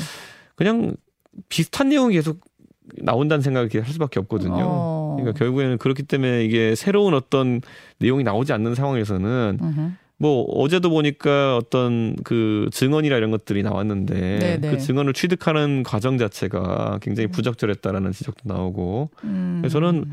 그냥 0.55 0.97
비슷한 1.51 1.91
내용이 1.91 2.15
계속 2.15 2.41
나온다는 3.03 3.43
생각을 3.43 3.69
할 3.75 3.85
수밖에 3.85 4.19
없거든요. 4.21 4.65
어. 4.67 5.17
그러니까 5.19 5.39
결국에는 5.39 5.77
그렇기 5.77 6.05
때문에 6.05 6.45
이게 6.45 6.75
새로운 6.75 7.13
어떤 7.13 7.61
내용이 7.99 8.25
나오지 8.25 8.53
않는 8.55 8.75
상황에서는 8.75 9.59
음흠. 9.61 9.91
뭐 10.23 10.45
어제도 10.45 10.89
보니까 10.89 11.57
어떤 11.57 12.15
그 12.23 12.69
증언이나 12.71 13.17
이런 13.17 13.33
것들이 13.33 13.65
나왔는데 13.65 14.39
네네. 14.39 14.71
그 14.71 14.79
증언을 14.79 15.15
취득하는 15.15 15.83
과정 15.83 16.17
자체가 16.17 17.01
굉장히 17.03 17.27
부적절했다라는 17.27 18.13
지적도 18.13 18.43
나오고 18.45 19.11
음. 19.25 19.59
그래서 19.61 19.81
저는 19.81 20.05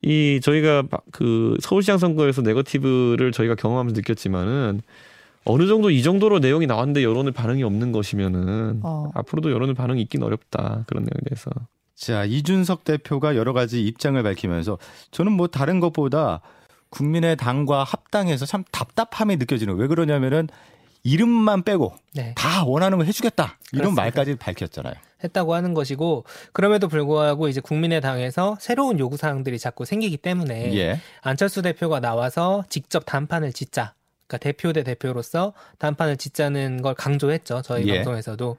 이 0.00 0.40
저희가 0.42 0.84
바- 0.84 1.00
그 1.12 1.58
서울시장 1.60 1.98
선거에서 1.98 2.40
네거티브를 2.40 3.30
저희가 3.32 3.54
경험하면서 3.54 3.94
느꼈지만은 3.94 4.80
어느 5.44 5.66
정도 5.66 5.90
이 5.90 6.02
정도로 6.02 6.38
내용이 6.38 6.66
나왔는데 6.66 7.04
여론의 7.04 7.32
반응이 7.34 7.62
없는 7.62 7.92
것이면은 7.92 8.80
어. 8.82 9.10
앞으로도 9.14 9.50
여론의 9.50 9.74
반응이 9.74 10.00
있긴 10.00 10.22
어렵다 10.22 10.84
그런 10.86 11.04
내용에 11.04 11.20
대해서 11.28 11.50
자, 11.94 12.24
이준석 12.24 12.84
대표가 12.84 13.36
여러 13.36 13.52
가지 13.52 13.84
입장을 13.84 14.20
밝히면서 14.22 14.78
저는 15.10 15.32
뭐 15.32 15.46
다른 15.46 15.78
것보다 15.78 16.40
국민의 16.92 17.36
당과 17.36 17.82
합당해서 17.82 18.46
참 18.46 18.62
답답함이 18.70 19.36
느껴지는. 19.36 19.74
왜 19.74 19.88
그러냐면은 19.88 20.48
이름만 21.02 21.64
빼고 21.64 21.94
네. 22.14 22.32
다 22.36 22.64
원하는 22.64 22.98
걸 22.98 23.08
해주겠다 23.08 23.58
이런 23.72 23.94
그렇습니다. 23.94 24.02
말까지 24.02 24.36
밝혔잖아요. 24.36 24.94
했다고 25.24 25.54
하는 25.54 25.74
것이고 25.74 26.24
그럼에도 26.52 26.88
불구하고 26.88 27.48
이제 27.48 27.60
국민의당에서 27.60 28.56
새로운 28.60 28.98
요구 28.98 29.16
사항들이 29.16 29.58
자꾸 29.58 29.84
생기기 29.84 30.16
때문에 30.16 30.74
예, 30.76 31.00
안철수 31.22 31.62
대표가 31.62 31.98
나와서 32.00 32.64
직접 32.68 33.04
단판을 33.04 33.52
짓자. 33.52 33.94
그러니까 34.26 34.38
대표 34.38 34.72
대 34.72 34.82
대표로서 34.82 35.54
단판을 35.78 36.16
짓자는 36.16 36.82
걸 36.82 36.94
강조했죠. 36.94 37.62
저희 37.62 37.86
예. 37.88 37.96
방송에서도. 37.96 38.56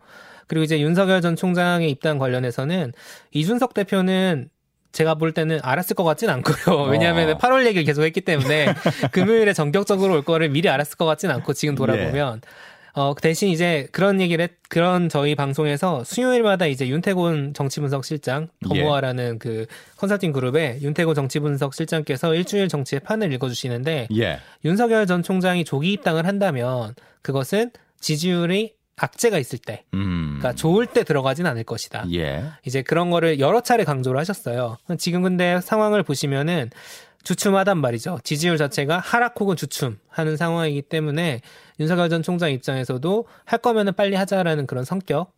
그리고 0.47 0.63
이제 0.63 0.79
윤석열 0.79 1.21
전 1.21 1.35
총장의 1.35 1.89
입당 1.89 2.17
관련해서는 2.17 2.91
이준석 3.31 3.73
대표는 3.73 4.49
제가 4.93 5.15
볼 5.15 5.33
때는 5.33 5.59
알았을 5.61 5.95
것 5.95 6.03
같진 6.03 6.29
않고요. 6.29 6.83
왜냐하면 6.89 7.31
어. 7.31 7.37
8월 7.37 7.65
얘기를 7.65 7.83
계속 7.83 8.03
했기 8.03 8.21
때문에 8.21 8.73
금요일에 9.11 9.51
전격적으로 9.53 10.13
올 10.13 10.23
거를 10.23 10.49
미리 10.49 10.69
알았을 10.69 10.97
것 10.97 11.05
같진 11.05 11.29
않고 11.31 11.53
지금 11.53 11.75
돌아보면 11.75 12.41
어, 12.95 13.15
대신 13.19 13.49
이제 13.49 13.87
그런 13.91 14.21
얘기를 14.21 14.43
했, 14.43 14.51
그런 14.69 15.09
저희 15.09 15.33
방송에서 15.33 16.03
수요일마다 16.03 16.67
이제 16.67 16.87
윤태곤 16.87 17.55
정치분석 17.55 18.05
실장, 18.05 18.49
더모아라는 18.63 19.39
그 19.39 19.65
컨설팅 19.97 20.31
그룹의 20.31 20.79
윤태곤 20.83 21.15
정치분석 21.15 21.73
실장께서 21.73 22.35
일주일 22.35 22.67
정치의 22.67 22.99
판을 22.99 23.33
읽어주시는데 23.33 24.09
예, 24.15 24.39
윤석열 24.63 25.07
전 25.07 25.23
총장이 25.23 25.65
조기 25.65 25.91
입당을 25.93 26.27
한다면 26.27 26.93
그것은 27.23 27.71
지지율이 27.99 28.75
악재가 28.95 29.37
있을 29.39 29.59
때, 29.59 29.83
음, 29.93 30.37
그러니까 30.39 30.53
좋을 30.53 30.85
때 30.85 31.03
들어가진 31.03 31.45
않을 31.45 31.63
것이다. 31.63 32.05
예, 32.13 32.43
이제 32.65 32.81
그런 32.81 33.09
거를 33.09 33.39
여러 33.39 33.61
차례 33.61 33.83
강조를 33.83 34.19
하셨어요. 34.19 34.77
지금 34.97 35.23
근데 35.23 35.59
상황을 35.61 36.03
보시면은 36.03 36.69
주춤하단 37.23 37.77
말이죠. 37.77 38.19
지지율 38.23 38.57
자체가 38.57 38.99
하락 38.99 39.39
혹은 39.39 39.55
주춤 39.55 39.97
하는 40.09 40.37
상황이기 40.37 40.83
때문에 40.83 41.41
윤석열 41.79 42.09
전 42.09 42.21
총장 42.21 42.51
입장에서도 42.51 43.25
할 43.45 43.59
거면은 43.59 43.93
빨리 43.93 44.15
하자라는 44.15 44.67
그런 44.67 44.83
성격 44.83 45.33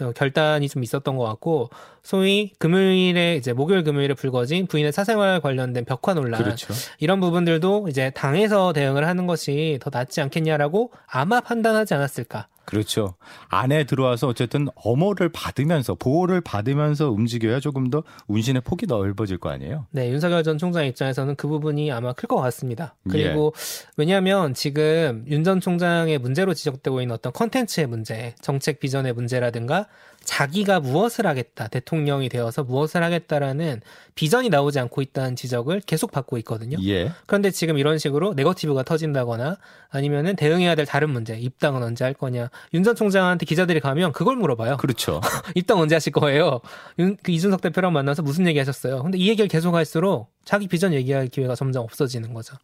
어, 0.00 0.12
결단이 0.12 0.68
좀 0.68 0.82
있었던 0.84 1.16
것 1.16 1.24
같고 1.24 1.70
소위 2.02 2.52
금요일에 2.58 3.36
이제 3.36 3.52
목요일 3.52 3.82
금요일에 3.84 4.14
불거진 4.14 4.66
부인의 4.66 4.92
사생활 4.92 5.40
관련된 5.40 5.84
벽화 5.84 6.14
논란 6.14 6.42
그렇죠. 6.42 6.72
이런 6.98 7.20
부분들도 7.20 7.86
이제 7.88 8.10
당에서 8.10 8.72
대응을 8.72 9.06
하는 9.06 9.26
것이 9.26 9.78
더 9.80 9.90
낫지 9.92 10.20
않겠냐라고 10.20 10.92
아마 11.06 11.40
판단하지 11.40 11.94
않았을까. 11.94 12.48
그렇죠. 12.68 13.14
안에 13.48 13.84
들어와서 13.84 14.28
어쨌든 14.28 14.68
엄호를 14.76 15.30
받으면서 15.30 15.94
보호를 15.94 16.42
받으면서 16.42 17.10
움직여야 17.10 17.60
조금 17.60 17.88
더 17.88 18.02
운신의 18.26 18.62
폭이 18.62 18.86
넓어질 18.86 19.38
거 19.38 19.48
아니에요. 19.48 19.86
네, 19.90 20.10
윤석열 20.10 20.42
전 20.42 20.58
총장 20.58 20.84
입장에서는 20.86 21.34
그 21.36 21.48
부분이 21.48 21.90
아마 21.90 22.12
클 22.12 22.28
것 22.28 22.36
같습니다. 22.36 22.94
그리고 23.08 23.54
왜냐하면 23.96 24.52
지금 24.54 25.24
윤 25.28 25.44
전 25.44 25.60
총장의 25.60 26.18
문제로 26.18 26.52
지적되고 26.52 27.00
있는 27.00 27.14
어떤 27.14 27.32
컨텐츠의 27.32 27.86
문제, 27.86 28.34
정책 28.42 28.80
비전의 28.80 29.14
문제라든가 29.14 29.86
자기가 30.28 30.80
무엇을 30.80 31.26
하겠다, 31.26 31.68
대통령이 31.68 32.28
되어서 32.28 32.62
무엇을 32.62 33.02
하겠다라는 33.02 33.80
비전이 34.14 34.50
나오지 34.50 34.78
않고 34.78 35.00
있다는 35.00 35.36
지적을 35.36 35.80
계속 35.86 36.12
받고 36.12 36.36
있거든요. 36.38 36.76
예, 36.84 37.10
그런데 37.26 37.50
지금 37.50 37.78
이런 37.78 37.96
식으로 37.96 38.34
네거티브가 38.34 38.82
터진다거나 38.82 39.56
아니면은 39.88 40.36
대응해야 40.36 40.74
될 40.74 40.84
다른 40.84 41.08
문제, 41.10 41.34
입당은 41.38 41.82
언제 41.82 42.04
할 42.04 42.12
거냐. 42.12 42.50
윤 42.74 42.82
전 42.84 42.94
총장한테 42.94 43.46
기자들이 43.46 43.80
가면 43.80 44.12
그걸 44.12 44.36
물어봐요. 44.36 44.76
그렇죠. 44.76 45.20
입당 45.56 45.78
언제 45.78 45.94
하실 45.94 46.12
거예요? 46.12 46.60
윤, 46.98 47.16
그 47.22 47.32
이준석 47.32 47.62
대표랑 47.62 47.94
만나서 47.94 48.20
무슨 48.22 48.46
얘기 48.46 48.58
하셨어요? 48.58 49.02
근데 49.02 49.16
이 49.16 49.28
얘기를 49.28 49.48
계속 49.48 49.74
할수록 49.74 50.28
자기 50.44 50.68
비전 50.68 50.92
얘기할 50.92 51.28
기회가 51.28 51.54
점점 51.54 51.84
없어지는 51.84 52.34
거죠. 52.34 52.54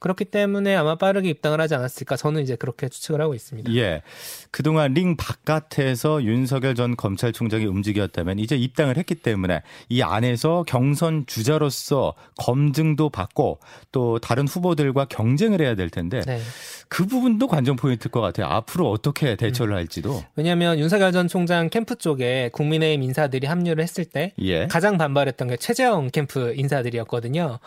그렇기 0.00 0.24
때문에 0.24 0.74
아마 0.74 0.96
빠르게 0.96 1.28
입당을 1.28 1.60
하지 1.60 1.74
않았을까 1.74 2.16
저는 2.16 2.42
이제 2.42 2.56
그렇게 2.56 2.88
추측을 2.88 3.20
하고 3.20 3.34
있습니다. 3.34 3.72
예. 3.74 4.02
그동안 4.50 4.94
링 4.94 5.16
바깥에서 5.16 6.24
윤석열 6.24 6.74
전 6.74 6.96
검찰총장이 6.96 7.66
움직였다면 7.66 8.38
이제 8.38 8.56
입당을 8.56 8.96
했기 8.96 9.14
때문에 9.14 9.62
이 9.90 10.02
안에서 10.02 10.64
경선 10.66 11.26
주자로서 11.26 12.14
검증도 12.38 13.10
받고 13.10 13.60
또 13.92 14.18
다른 14.18 14.48
후보들과 14.48 15.04
경쟁을 15.04 15.60
해야 15.60 15.74
될 15.74 15.90
텐데 15.90 16.22
네. 16.22 16.40
그 16.88 17.06
부분도 17.06 17.46
관전 17.46 17.76
포인트일 17.76 18.10
것 18.10 18.22
같아요. 18.22 18.46
앞으로 18.46 18.90
어떻게 18.90 19.36
대처를 19.36 19.74
할지도. 19.74 20.24
왜냐하면 20.34 20.78
윤석열 20.78 21.12
전 21.12 21.28
총장 21.28 21.68
캠프 21.68 21.96
쪽에 21.96 22.48
국민의힘 22.54 23.02
인사들이 23.02 23.46
합류를 23.46 23.82
했을 23.82 24.06
때 24.06 24.32
예. 24.40 24.66
가장 24.66 24.96
반발했던 24.96 25.48
게 25.48 25.56
최재형 25.58 26.10
캠프 26.10 26.54
인사들이었거든요. 26.56 27.58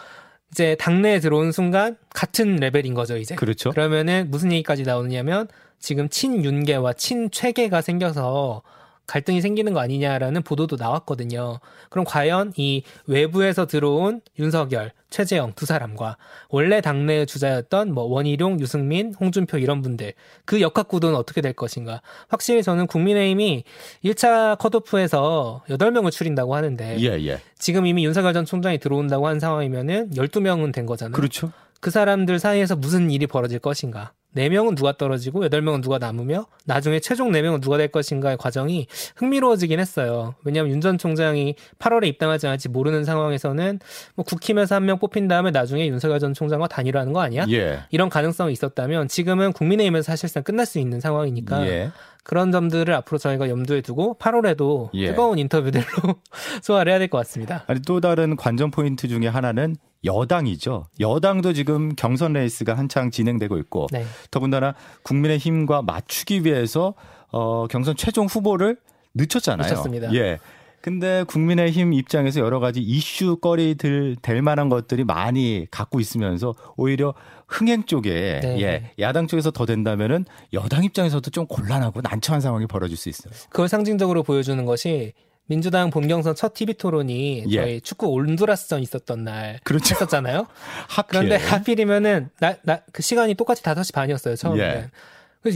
이제 0.53 0.75
당내에 0.75 1.19
들어온 1.19 1.51
순간 1.51 1.97
같은 2.13 2.57
레벨인 2.57 2.93
거죠, 2.93 3.17
이제. 3.17 3.33
그렇죠. 3.33 3.71
그러면은 3.71 4.29
무슨 4.29 4.51
얘기까지 4.51 4.83
나오느냐면 4.83 5.47
지금 5.79 6.09
친윤계와 6.09 6.93
친최계가 6.93 7.81
생겨서 7.81 8.61
갈등이 9.07 9.41
생기는 9.41 9.73
거 9.73 9.79
아니냐라는 9.79 10.43
보도도 10.43 10.77
나왔거든요. 10.77 11.59
그럼 11.89 12.05
과연 12.05 12.53
이 12.57 12.83
외부에서 13.05 13.65
들어온 13.65 14.21
윤석열, 14.39 14.91
최재형 15.09 15.53
두 15.55 15.65
사람과 15.65 16.17
원래 16.49 16.81
당내 16.81 17.25
주자였던 17.25 17.93
뭐 17.93 18.05
원희룡, 18.05 18.59
유승민, 18.59 19.13
홍준표 19.13 19.57
이런 19.57 19.81
분들 19.81 20.13
그 20.45 20.61
역학 20.61 20.87
구도는 20.87 21.15
어떻게 21.15 21.41
될 21.41 21.53
것인가? 21.53 22.01
확실히 22.29 22.63
저는 22.63 22.87
국민의힘이 22.87 23.63
1차 24.05 24.57
컷오프에서 24.57 25.63
8명을 25.69 26.11
추린다고 26.11 26.55
하는데 26.55 26.97
예, 26.99 27.27
예. 27.27 27.39
지금 27.57 27.85
이미 27.85 28.05
윤석열 28.05 28.33
전 28.33 28.45
총장이 28.45 28.79
들어온다고 28.79 29.27
한 29.27 29.39
상황이면은 29.39 30.11
12명은 30.11 30.73
된 30.73 30.85
거잖아요. 30.85 31.13
그렇죠. 31.13 31.51
그 31.79 31.91
사람들 31.91 32.39
사이에서 32.39 32.77
무슨 32.77 33.11
일이 33.11 33.27
벌어질 33.27 33.59
것인가. 33.59 34.13
4명은 34.35 34.75
누가 34.75 34.93
떨어지고 34.97 35.41
8명은 35.45 35.81
누가 35.81 35.97
남으며 35.99 36.45
나중에 36.65 36.99
최종 36.99 37.31
4명은 37.31 37.61
누가 37.61 37.77
될 37.77 37.89
것인가의 37.89 38.37
과정이 38.37 38.87
흥미로워지긴 39.15 39.79
했어요. 39.79 40.35
왜냐하면 40.43 40.71
윤 40.73 40.81
전 40.81 40.97
총장이 40.97 41.55
8월에 41.79 42.07
입당하지 42.07 42.47
않을지 42.47 42.67
모르는 42.69 43.05
상황에서는 43.05 43.79
뭐 44.15 44.25
국힘에서 44.25 44.75
한 44.75 44.83
명 44.83 44.99
뽑힌 44.99 45.27
다음에 45.29 45.49
나중에 45.51 45.87
윤석열 45.87 46.19
전 46.19 46.33
총장과 46.33 46.67
단일화하는 46.67 47.13
거 47.13 47.21
아니야? 47.21 47.45
예. 47.51 47.79
이런 47.91 48.09
가능성이 48.09 48.51
있었다면 48.53 49.07
지금은 49.07 49.53
국민의힘에서 49.53 50.03
사실상 50.03 50.43
끝날 50.43 50.65
수 50.65 50.77
있는 50.79 50.99
상황이니까 50.99 51.65
예. 51.67 51.91
그런 52.23 52.51
점들을 52.51 52.93
앞으로 52.93 53.17
저희가 53.17 53.49
염두에 53.49 53.81
두고 53.81 54.17
8월에도 54.19 54.89
예. 54.93 55.07
뜨거운 55.07 55.37
인터뷰들로 55.39 55.83
소화를 56.63 56.91
해야 56.91 56.99
될 56.99 57.09
것 57.09 57.17
같습니다. 57.19 57.63
아니 57.67 57.81
또 57.81 57.99
다른 57.99 58.35
관전 58.35 58.71
포인트 58.71 59.07
중에 59.07 59.27
하나는 59.27 59.75
여당이죠. 60.05 60.85
여당도 60.99 61.53
지금 61.53 61.93
경선 61.95 62.33
레이스가 62.33 62.73
한창 62.77 63.11
진행되고 63.11 63.57
있고 63.59 63.87
네. 63.91 64.05
더군다나 64.31 64.73
국민의 65.03 65.37
힘과 65.37 65.81
맞추기 65.81 66.45
위해서 66.45 66.93
어, 67.31 67.67
경선 67.67 67.95
최종 67.97 68.25
후보를 68.27 68.77
늦췄잖아요. 69.13 69.67
늦췄습니다. 69.67 70.13
예. 70.15 70.39
근데 70.81 71.23
국민의힘 71.27 71.93
입장에서 71.93 72.41
여러 72.41 72.59
가지 72.59 72.81
이슈거리들 72.81 74.17
될 74.21 74.41
만한 74.41 74.67
것들이 74.69 75.03
많이 75.05 75.65
갖고 75.71 75.99
있으면서 75.99 76.53
오히려 76.75 77.13
흥행 77.53 77.83
쪽에 77.85 78.39
네. 78.41 78.61
예, 78.61 78.91
야당 78.99 79.27
쪽에서 79.27 79.51
더 79.51 79.65
된다면은 79.65 80.25
여당 80.53 80.83
입장에서도 80.83 81.29
좀 81.29 81.45
곤란하고 81.47 82.01
난처한 82.01 82.41
상황이 82.41 82.65
벌어질 82.65 82.97
수 82.97 83.09
있어요. 83.09 83.31
그걸 83.49 83.67
상징적으로 83.69 84.23
보여주는 84.23 84.63
것이 84.65 85.13
민주당 85.45 85.89
본경선 85.89 86.35
첫 86.35 86.53
TV 86.53 86.73
토론이 86.75 87.43
예. 87.49 87.55
저희 87.55 87.81
축구 87.81 88.07
온두라스전 88.07 88.81
있었던 88.81 89.23
날 89.23 89.59
그렇죠. 89.63 89.93
했었잖아요. 89.93 90.47
하필 90.89 91.19
그런데 91.27 91.35
하필이면은 91.35 92.29
나 92.39 92.55
나 92.63 92.79
그 92.91 93.01
시간이 93.03 93.35
똑같이 93.35 93.61
5시 93.61 93.93
반이었어요, 93.93 94.35
처음에. 94.35 94.63
예. 94.63 94.89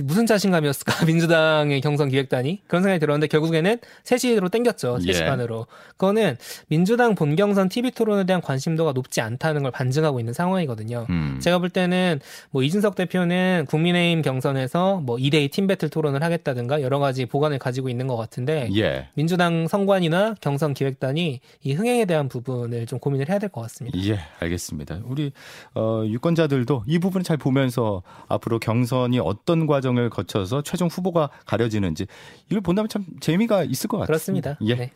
무슨 0.03 0.25
자신감이었을까 0.25 1.05
민주당의 1.07 1.81
경선 1.81 2.09
기획단이 2.09 2.61
그런 2.67 2.83
생각이 2.83 2.99
들었는데 2.99 3.27
결국에는 3.27 3.77
3시로 4.03 4.51
땡겼죠 4.51 4.99
예. 5.07 5.11
3시간으로 5.11 5.65
그거는 5.91 6.37
민주당 6.67 7.15
본경선 7.15 7.69
TV 7.69 7.91
토론에 7.91 8.25
대한 8.25 8.41
관심도가 8.41 8.91
높지 8.93 9.21
않다는 9.21 9.63
걸 9.63 9.71
반증하고 9.71 10.19
있는 10.19 10.33
상황이거든요 10.33 11.07
음. 11.09 11.39
제가 11.41 11.59
볼 11.59 11.69
때는 11.69 12.19
뭐 12.51 12.63
이준석 12.63 12.95
대표는 12.95 13.65
국민의힘 13.67 14.21
경선에서 14.21 15.01
뭐 15.01 15.17
2대2 15.17 15.51
팀 15.51 15.67
배틀 15.67 15.89
토론을 15.89 16.23
하겠다든가 16.23 16.81
여러 16.81 16.99
가지 16.99 17.25
보관을 17.25 17.59
가지고 17.59 17.89
있는 17.89 18.07
것 18.07 18.15
같은데 18.15 18.69
예. 18.75 19.09
민주당 19.15 19.67
선관이나 19.67 20.35
경선 20.41 20.73
기획단이 20.73 21.39
이 21.63 21.73
흥행에 21.73 22.05
대한 22.05 22.29
부분을 22.29 22.85
좀 22.85 22.99
고민을 22.99 23.29
해야 23.29 23.39
될 23.39 23.47
것 23.49 23.61
같습니다. 23.61 23.97
예, 24.03 24.19
알겠습니다. 24.39 24.99
우리 25.05 25.31
어, 25.73 26.03
유권자들도 26.05 26.83
이 26.87 26.99
부분을 26.99 27.23
잘 27.23 27.37
보면서 27.37 28.03
앞으로 28.27 28.59
경선이 28.59 29.19
어떤 29.19 29.65
과 29.67 29.76
정을 29.81 30.09
거쳐서 30.09 30.61
최종 30.63 30.87
후보가 30.87 31.29
가려지는지 31.45 32.07
이걸 32.49 32.61
본다면 32.61 32.89
참 32.89 33.05
재미가 33.19 33.63
있을 33.63 33.87
것 33.87 33.97
같습니다. 33.99 34.55
그렇습니다. 34.55 34.57
예. 34.61 34.75
네. 34.75 34.91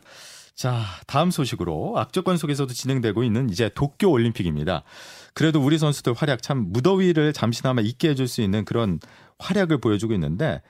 자, 0.54 0.82
다음 1.06 1.30
소식으로 1.30 1.94
악조건 1.98 2.36
속에서도 2.36 2.72
진행되고 2.72 3.24
있는 3.24 3.48
이제 3.48 3.70
도쿄 3.74 4.10
올림픽입니다. 4.10 4.82
그래도 5.34 5.60
우리 5.60 5.78
선수들 5.78 6.12
활약 6.12 6.42
참 6.42 6.72
무더위를 6.72 7.32
잠시나마 7.32 7.80
잊게 7.80 8.10
해줄 8.10 8.28
수 8.28 8.42
있는 8.42 8.64
그런 8.64 9.00
활약을 9.38 9.78
보여주고 9.78 10.12
있는데 10.14 10.60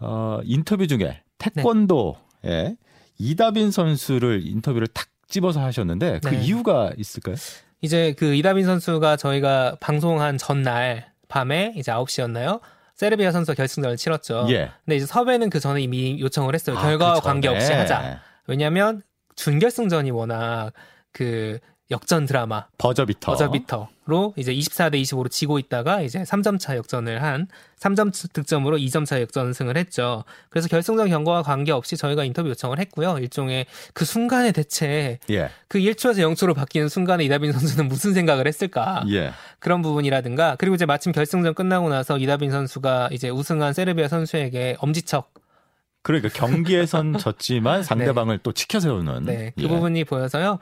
어, 0.00 0.40
인터뷰 0.44 0.86
중에 0.86 1.22
태권도에 1.38 2.76
이다빈 3.18 3.70
선수를 3.70 4.46
인터뷰를 4.46 4.86
탁 4.88 5.08
집어서 5.28 5.60
하셨는데 5.60 6.20
그 6.24 6.30
네. 6.30 6.42
이유가 6.42 6.92
있을까요? 6.96 7.36
이제 7.82 8.14
그 8.18 8.34
이다빈 8.34 8.64
선수가 8.64 9.16
저희가 9.16 9.76
방송한 9.80 10.38
전날 10.38 11.12
밤에 11.28 11.74
이제 11.76 11.92
9시였나요? 11.92 12.60
세르비아 12.98 13.30
선수가 13.30 13.54
결승전을 13.54 13.96
치렀죠. 13.96 14.46
예. 14.50 14.72
근데 14.84 14.96
이제 14.96 15.06
섭외는 15.06 15.50
그 15.50 15.60
전에 15.60 15.80
이미 15.80 16.18
요청을 16.20 16.52
했어요. 16.52 16.76
아, 16.76 16.82
결과와 16.82 17.14
그 17.14 17.20
전에. 17.20 17.32
관계없이 17.32 17.72
하자. 17.72 18.20
왜냐하면 18.48 19.02
준결승전이 19.36 20.10
워낙 20.10 20.72
그 21.12 21.60
역전 21.90 22.26
드라마 22.26 22.66
버저비터. 22.76 23.32
버저비터로 23.32 24.34
이제 24.36 24.52
24대 24.52 25.00
25로 25.02 25.30
지고 25.30 25.58
있다가 25.58 26.02
이제 26.02 26.22
3점 26.22 26.60
차 26.60 26.76
역전을 26.76 27.22
한 27.22 27.48
3점 27.80 28.32
득점으로 28.32 28.76
2점 28.76 29.06
차 29.06 29.20
역전승을 29.22 29.78
했죠. 29.78 30.24
그래서 30.50 30.68
결승전 30.68 31.08
경과와 31.08 31.42
관계없이 31.42 31.96
저희가 31.96 32.24
인터뷰 32.24 32.50
요청을 32.50 32.78
했고요. 32.78 33.18
일종의 33.18 33.64
그 33.94 34.04
순간에 34.04 34.52
대체 34.52 35.18
예. 35.30 35.50
그 35.66 35.78
1초에서 35.78 36.18
0초로 36.34 36.54
바뀌는 36.54 36.90
순간에 36.90 37.24
이다빈 37.24 37.52
선수는 37.52 37.88
무슨 37.88 38.12
생각을 38.12 38.46
했을까? 38.46 39.04
예. 39.08 39.32
그런 39.58 39.80
부분이라든가 39.80 40.56
그리고 40.56 40.74
이제 40.74 40.84
마침 40.84 41.12
결승전 41.12 41.54
끝나고 41.54 41.88
나서 41.88 42.18
이다빈 42.18 42.50
선수가 42.50 43.08
이제 43.12 43.30
우승한 43.30 43.72
세르비아 43.72 44.08
선수에게 44.08 44.76
엄지척 44.80 45.32
그러니까 46.02 46.28
경기에선 46.28 47.16
졌지만 47.16 47.82
상대방을 47.84 48.38
또 48.42 48.52
치켜 48.52 48.78
세우는 48.78 49.24
네, 49.24 49.52
그 49.56 49.64
예. 49.64 49.68
부분이 49.68 50.04
보여서요. 50.04 50.58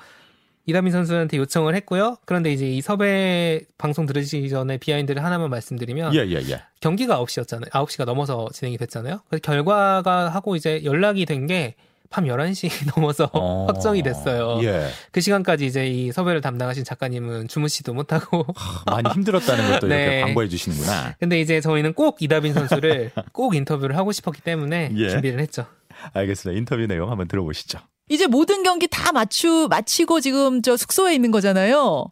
이다민 0.67 0.93
선수한테 0.93 1.37
요청을 1.39 1.75
했고요. 1.77 2.17
그런데 2.25 2.53
이제 2.53 2.69
이 2.69 2.81
섭외 2.81 3.61
방송 3.79 4.05
들으시기 4.07 4.49
전에 4.49 4.79
비하인드를 4.79 5.25
하나만 5.25 5.49
말씀드리면 5.51 6.15
예, 6.15 6.19
예, 6.27 6.35
예. 6.51 6.63
경기가 6.81 7.19
9시였잖아요. 7.23 7.71
9시가 7.71 8.05
넘어서 8.05 8.49
진행이 8.53 8.77
됐잖아요. 8.79 9.21
그래서 9.29 9.41
결과가 9.43 10.29
하고 10.29 10.57
이제 10.57 10.83
연락이 10.85 11.25
된 11.25 11.47
게 11.47 11.75
밤 12.11 12.25
11시 12.25 12.71
넘어서 12.95 13.31
어, 13.33 13.67
확정이 13.67 14.03
됐어요. 14.03 14.61
예. 14.63 14.89
그 15.11 15.21
시간까지 15.21 15.67
이제 15.67 15.87
이 15.87 16.13
섭외를 16.13 16.41
담당하신 16.41 16.85
작가님은 16.85 17.49
주무시도 17.49 17.95
못하고 17.95 18.47
하, 18.55 18.85
많이 18.91 19.11
힘들었다는 19.13 19.71
것도 19.73 19.87
이렇게 19.89 20.07
네. 20.07 20.21
광고해 20.23 20.49
주시는구나. 20.49 21.17
근데 21.19 21.41
이제 21.41 21.61
저희는 21.61 21.95
꼭 21.95 22.21
이다빈 22.21 22.55
선수를 22.55 23.13
꼭 23.33 23.55
인터뷰를 23.55 23.97
하고 23.97 24.13
싶었기 24.13 24.43
때문에 24.43 24.93
예. 24.97 25.11
준비를 25.11 25.41
했죠. 25.41 25.67
알겠습니다. 26.13 26.59
인터뷰 26.59 26.87
내용 26.87 27.11
한번 27.11 27.29
들어보시죠. 27.29 27.79
이제 28.09 28.27
모든 28.27 28.63
경기 28.63 28.87
다 28.89 29.13
맞추 29.13 29.67
마치고 29.69 30.21
지금 30.21 30.63
저 30.63 30.77
숙소에 30.77 31.15
있는 31.15 31.31
거잖아요. 31.31 32.07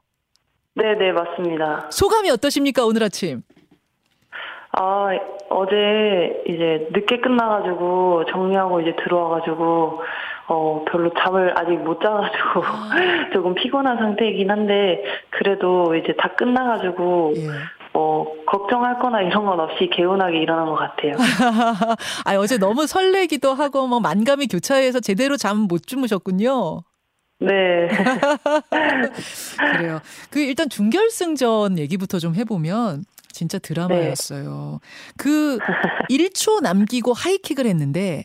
네, 0.74 0.94
네, 0.98 1.12
맞습니다. 1.12 1.88
소감이 1.90 2.30
어떠십니까 2.30 2.84
오늘 2.84 3.04
아침? 3.04 3.42
아, 4.72 5.06
어제 5.50 6.42
이제 6.48 6.88
늦게 6.90 7.20
끝나가지고 7.20 8.24
정리하고 8.28 8.80
이제 8.80 8.96
들어와가지고, 9.04 10.02
어, 10.48 10.84
별로 10.90 11.12
잠을 11.16 11.56
아직 11.56 11.76
못 11.76 12.00
자가지고 12.00 12.62
조금 13.32 13.54
피곤한 13.54 13.98
상태이긴 13.98 14.50
한데, 14.50 15.04
그래도 15.30 15.94
이제 15.94 16.12
다 16.18 16.34
끝나가지고, 16.34 17.34
예. 17.36 17.42
어, 17.96 18.26
걱정할 18.46 18.98
거나 18.98 19.22
이런 19.22 19.44
건 19.46 19.60
없이 19.60 19.88
개운하게 19.92 20.38
일어난 20.42 20.66
것 20.66 20.74
같아요. 20.74 21.12
아 22.24 22.34
어제 22.36 22.58
너무 22.58 22.86
설레기도 22.86 23.54
하고 23.54 23.86
뭐 23.86 24.00
만감이 24.00 24.48
교차해서 24.48 25.00
제대로 25.00 25.36
잠 25.36 25.54
못 25.68 25.86
주무셨군요. 25.86 26.82
네. 27.40 27.88
그래요. 29.76 30.00
그 30.30 30.40
일단 30.40 30.68
준결승전 30.68 31.78
얘기부터 31.78 32.18
좀 32.18 32.34
해보면 32.34 33.04
진짜 33.32 33.58
드라마였어요. 33.58 34.80
그 35.16 35.58
1초 36.10 36.62
남기고 36.62 37.12
하이킥을 37.12 37.66
했는데 37.66 38.24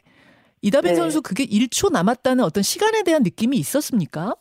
이다빈 0.61 0.91
네. 0.91 0.95
선수 0.95 1.21
그게 1.21 1.45
1초 1.45 1.91
남았다는 1.91 2.43
어떤 2.43 2.63
시간에 2.63 3.03
대한 3.03 3.23
느낌이 3.23 3.57
있었습니까? 3.57 4.35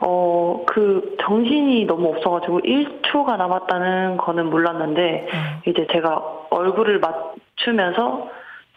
어, 0.00 0.64
그 0.66 1.16
정신이 1.20 1.84
너무 1.86 2.10
없어가지고 2.14 2.60
1초가 2.60 3.36
남았다는 3.36 4.16
거는 4.18 4.50
몰랐는데, 4.50 5.26
이제 5.66 5.86
제가 5.92 6.22
얼굴을 6.50 7.00
맞추면서 7.00 8.30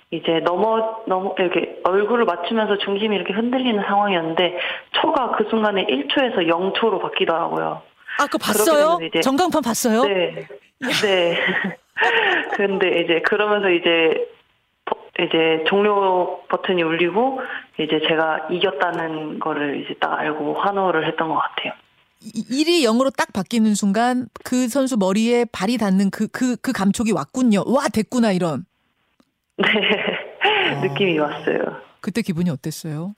이제 0.09 0.39
넘어 0.43 1.01
넘어 1.05 1.33
이렇게 1.37 1.79
얼굴을 1.85 2.25
맞추면서 2.25 2.77
중심이 2.79 3.15
이렇게 3.15 3.31
흔들리는 3.33 3.81
상황이었는데 3.83 4.57
초가 4.91 5.31
그 5.37 5.45
순간에 5.49 5.85
1초에서 5.85 6.47
0초로 6.47 7.01
바뀌더라고요. 7.01 7.81
아, 8.19 8.25
그거 8.25 8.37
봤어요? 8.39 8.97
이제- 9.01 9.21
전광판 9.21 9.61
봤어요? 9.61 10.03
네. 10.03 10.47
네. 11.01 11.37
근데 12.57 12.99
이제 13.01 13.21
그러면서 13.21 13.69
이제 13.69 14.27
버- 14.27 14.40
이제 15.21 15.63
종료 15.67 16.41
버튼이 16.47 16.81
울리고 16.81 17.41
이제 17.79 18.01
제가 18.07 18.47
이겼다는 18.49 19.39
거를 19.39 19.83
이제 19.83 19.93
딱 19.99 20.13
알고 20.13 20.55
환호를 20.55 21.07
했던 21.07 21.29
것 21.29 21.35
같아요. 21.35 21.73
1이 22.21 22.83
0으로 22.83 23.11
딱 23.15 23.33
바뀌는 23.33 23.73
순간 23.73 24.27
그 24.43 24.67
선수 24.67 24.97
머리에 24.97 25.45
발이 25.51 25.77
닿는 25.77 26.11
그, 26.11 26.27
그, 26.27 26.55
그 26.57 26.71
감촉이 26.71 27.11
왔군요. 27.11 27.63
와, 27.65 27.87
됐구나, 27.91 28.31
이런. 28.31 28.65
네. 29.57 29.67
느낌이 30.87 31.17
왔어요. 31.17 31.59
그때 31.99 32.21
기분이 32.21 32.49
어땠어요? 32.49 33.15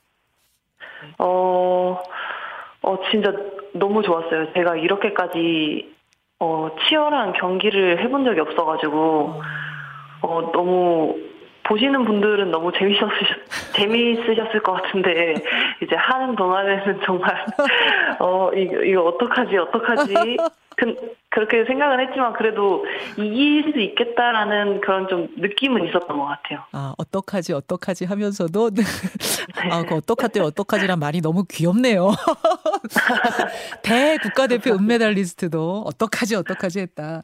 어, 1.20 2.02
어, 2.82 2.98
진짜 3.12 3.34
너무 3.74 4.04
좋았어요. 4.04 4.54
제가 4.54 4.78
이렇게까지, 4.78 5.94
어, 6.39 6.70
치열한 6.88 7.34
경기를 7.34 8.02
해본 8.04 8.24
적이 8.24 8.39
없어가지고, 8.42 9.42
어, 10.22 10.52
너무, 10.54 11.18
보시는 11.63 12.06
분들은 12.06 12.52
너무 12.52 12.71
재밌었으셨, 12.78 13.73
재미있으셨을 13.76 14.62
것 14.63 14.73
같은데, 14.73 15.36
이제 15.82 15.95
하는 15.95 16.36
동안에는 16.36 16.99
정말, 17.06 17.45
어, 18.19 18.52
이거, 18.54 18.84
이거 18.84 19.04
어떡하지, 19.06 19.58
어떡하지. 19.58 20.38
그, 20.76 21.15
그렇게 21.30 21.63
생각은 21.65 21.99
했지만, 22.08 22.34
그래도 22.34 22.86
이길 23.17 23.71
수 23.71 23.80
있겠다라는 23.80 24.82
그런 24.82 25.08
좀 25.08 25.28
느낌은 25.38 25.88
있었던 25.88 26.17
것 26.17 26.26
같아요. 26.26 26.63
아, 26.73 26.93
어떡하지, 26.97 27.54
어떡하지 27.54 28.06
하면서도, 28.06 28.69
아, 29.71 29.84
그 29.84 29.95
어떡하대, 29.95 30.41
어떡하지란 30.41 30.99
말이 30.99 31.21
너무 31.21 31.45
귀엽네요. 31.49 32.12
대 33.84 34.17
국가대표 34.21 34.73
은메달리스트도 34.73 35.84
어떡하지, 35.86 36.36
어떡하지 36.36 36.80
했다. 36.82 37.23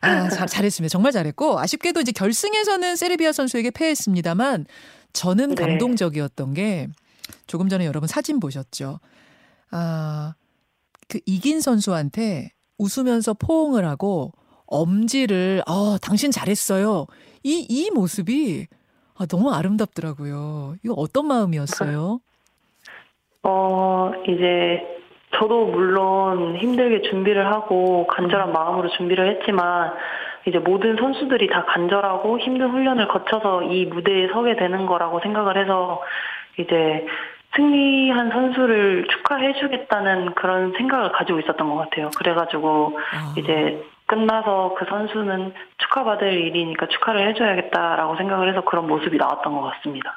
아, 0.00 0.28
잘, 0.28 0.46
잘했습니다. 0.46 0.90
정말 0.90 1.12
잘했고, 1.12 1.58
아쉽게도 1.58 2.00
이제 2.00 2.12
결승에서는 2.12 2.96
세르비아 2.96 3.32
선수에게 3.32 3.70
패했습니다만, 3.70 4.66
저는 5.12 5.50
네. 5.50 5.54
감동적이었던 5.54 6.54
게, 6.54 6.88
조금 7.46 7.68
전에 7.68 7.86
여러분 7.86 8.06
사진 8.06 8.40
보셨죠? 8.40 9.00
아, 9.70 10.34
그 11.08 11.20
이긴 11.26 11.60
선수한테 11.60 12.50
웃으면서 12.78 13.34
포옹을 13.34 13.84
하고, 13.84 14.32
엄지를, 14.66 15.62
어, 15.66 15.98
당신 15.98 16.30
잘했어요. 16.30 17.06
이, 17.42 17.66
이 17.68 17.90
모습이 17.90 18.68
아, 19.16 19.26
너무 19.26 19.52
아름답더라고요. 19.52 20.76
이거 20.82 20.94
어떤 20.94 21.26
마음이었어요? 21.26 22.20
어, 23.42 24.10
이제, 24.24 24.80
저도 25.32 25.66
물론 25.66 26.56
힘들게 26.56 27.02
준비를 27.08 27.46
하고 27.46 28.06
간절한 28.08 28.52
마음으로 28.52 28.88
준비를 28.90 29.36
했지만, 29.36 29.92
이제 30.46 30.58
모든 30.58 30.96
선수들이 30.96 31.48
다 31.48 31.64
간절하고 31.66 32.38
힘든 32.38 32.70
훈련을 32.70 33.08
거쳐서 33.08 33.62
이 33.64 33.86
무대에 33.86 34.28
서게 34.32 34.56
되는 34.56 34.86
거라고 34.86 35.20
생각을 35.20 35.56
해서, 35.56 36.02
이제, 36.58 37.06
승리한 37.56 38.30
선수를 38.30 39.08
축하해주겠다는 39.08 40.34
그런 40.34 40.72
생각을 40.76 41.12
가지고 41.12 41.40
있었던 41.40 41.68
것 41.68 41.76
같아요. 41.76 42.10
그래가지고, 42.16 42.98
아, 43.12 43.34
이제, 43.36 43.82
끝나서 44.06 44.74
그 44.76 44.84
선수는 44.86 45.52
축하받을 45.78 46.32
일이니까 46.32 46.86
축하를 46.88 47.28
해줘야겠다라고 47.28 48.16
생각을 48.16 48.50
해서 48.50 48.62
그런 48.62 48.88
모습이 48.88 49.16
나왔던 49.16 49.52
것 49.52 49.60
같습니다. 49.70 50.16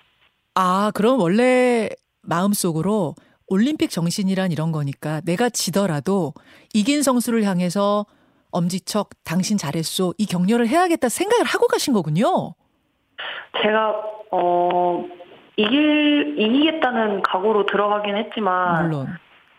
아, 0.55 0.91
그럼 0.95 1.19
원래 1.19 1.89
마음속으로 2.27 3.13
올림픽 3.53 3.91
정신이란 3.91 4.51
이런 4.51 4.71
거니까 4.71 5.21
내가 5.21 5.47
지더라도 5.47 6.33
이긴 6.73 7.03
선수를 7.03 7.43
향해서 7.43 8.07
엄지척 8.51 9.09
당신 9.23 9.59
잘했소 9.59 10.15
이 10.17 10.25
격려를 10.25 10.67
해야겠다 10.67 11.07
생각을 11.07 11.45
하고 11.45 11.67
가신 11.67 11.93
거군요. 11.93 12.55
제가 13.61 13.93
어 14.31 15.05
이길 15.55 16.35
이기겠다는 16.39 17.21
각오로 17.21 17.67
들어가긴 17.67 18.17
했지만 18.17 18.87
물론. 18.87 19.07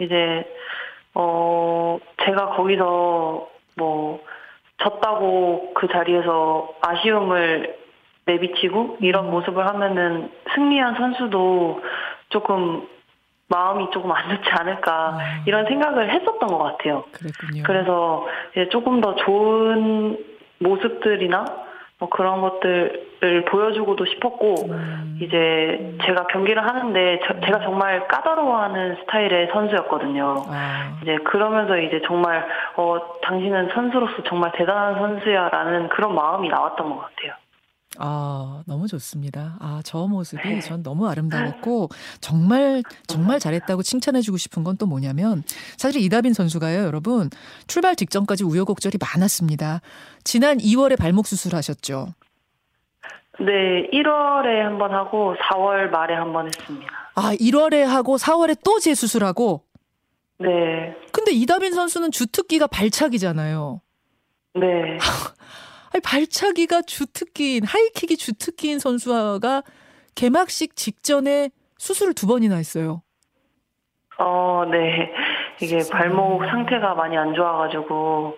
이제 0.01 0.45
어 1.15 1.99
제가 2.25 2.57
거기서 2.57 3.49
뭐 3.77 4.21
졌다고 4.83 5.73
그 5.75 5.87
자리에서 5.87 6.75
아쉬움을 6.81 7.77
내비치고 8.27 8.99
이런 9.03 9.31
모습을 9.31 9.65
하면은 9.69 10.33
승리한 10.53 10.97
선수도 10.97 11.81
조금 12.31 12.89
마음이 13.49 13.89
조금 13.93 14.11
안 14.13 14.29
좋지 14.31 14.51
않을까 14.51 14.93
아. 14.93 15.19
이런 15.47 15.67
생각을 15.67 16.11
했었던 16.11 16.49
것 16.49 16.59
같아요. 16.59 17.05
그랬군요. 17.13 17.63
그래서 17.65 18.27
이제 18.53 18.69
조금 18.71 19.01
더 19.01 19.15
좋은 19.17 20.19
모습들이나 20.61 21.45
뭐 22.01 22.09
그런 22.09 22.41
것들을 22.41 23.45
보여주고도 23.49 24.05
싶었고 24.07 24.55
음. 24.69 25.19
이제 25.23 25.97
제가 26.05 26.27
경기를 26.27 26.67
하는데 26.67 27.21
저- 27.27 27.41
제가 27.41 27.61
정말 27.61 28.09
까다로워하는 28.09 28.97
스타일의 29.03 29.49
선수였거든요. 29.53 30.45
아, 30.49 30.99
이제 31.03 31.17
그러면서 31.25 31.77
이제 31.79 32.03
정말 32.07 32.45
어 32.77 32.99
당신은 33.23 33.69
선수로서 33.75 34.23
정말 34.25 34.51
대단한 34.53 34.95
선수야라는 34.97 35.89
그런 35.91 36.15
마음이 36.15 36.49
나왔던 36.49 36.89
것 36.91 36.97
같아요. 37.03 37.35
아, 37.99 38.63
너무 38.67 38.87
좋습니다. 38.89 39.57
아, 39.61 39.81
저 39.85 40.07
모습이 40.07 40.61
전 40.63 40.83
너무 40.83 41.09
아름다웠고 41.09 41.89
정말 42.21 42.83
정말 43.07 43.39
잘했다고 43.41 43.83
칭찬해 43.83 44.21
주고 44.21 44.37
싶은 44.37 44.63
건 44.65 44.75
또 44.77 44.87
뭐냐면 44.87 45.45
사실 45.77 46.01
이다빈 46.03 46.33
선수가요, 46.35 46.83
여러분 46.85 47.31
출발 47.69 47.95
직전까지 47.95 48.43
우여곡절이 48.43 48.99
많았습니다. 49.01 49.81
지난 50.25 50.59
2월에 50.59 50.99
발목 50.99 51.27
수술하셨죠. 51.29 52.09
네, 53.41 53.89
1월에 53.93 54.61
한 54.63 54.79
번 54.79 54.93
하고 54.93 55.35
4월 55.37 55.91
말에 55.91 56.15
한 56.15 56.33
번 56.33 56.47
했습니다. 56.47 56.87
아, 57.15 57.33
1월에 57.35 57.83
하고 57.85 58.17
4월에 58.17 58.57
또 58.65 58.81
재수술하고. 58.81 59.63
네, 60.39 60.97
근데 61.13 61.31
이다빈 61.31 61.73
선수는 61.73 62.11
주특기가 62.11 62.67
발차기잖아요. 62.67 63.81
네. 64.55 64.99
아니, 65.95 66.03
발차기가 66.03 66.83
주특기인 66.83 67.65
하이킥이 67.65 68.17
주특기인 68.17 68.81
선수가 68.81 69.63
개막식 70.17 70.75
직전에 70.75 71.51
수술을 71.79 72.15
두 72.15 72.27
번이나 72.27 72.57
했어요. 72.57 73.03
어, 74.19 74.65
네. 74.69 75.13
이게 75.63 75.79
발목 75.91 76.45
상태가 76.47 76.95
많이 76.95 77.17
안 77.17 77.35
좋아가지고 77.35 78.37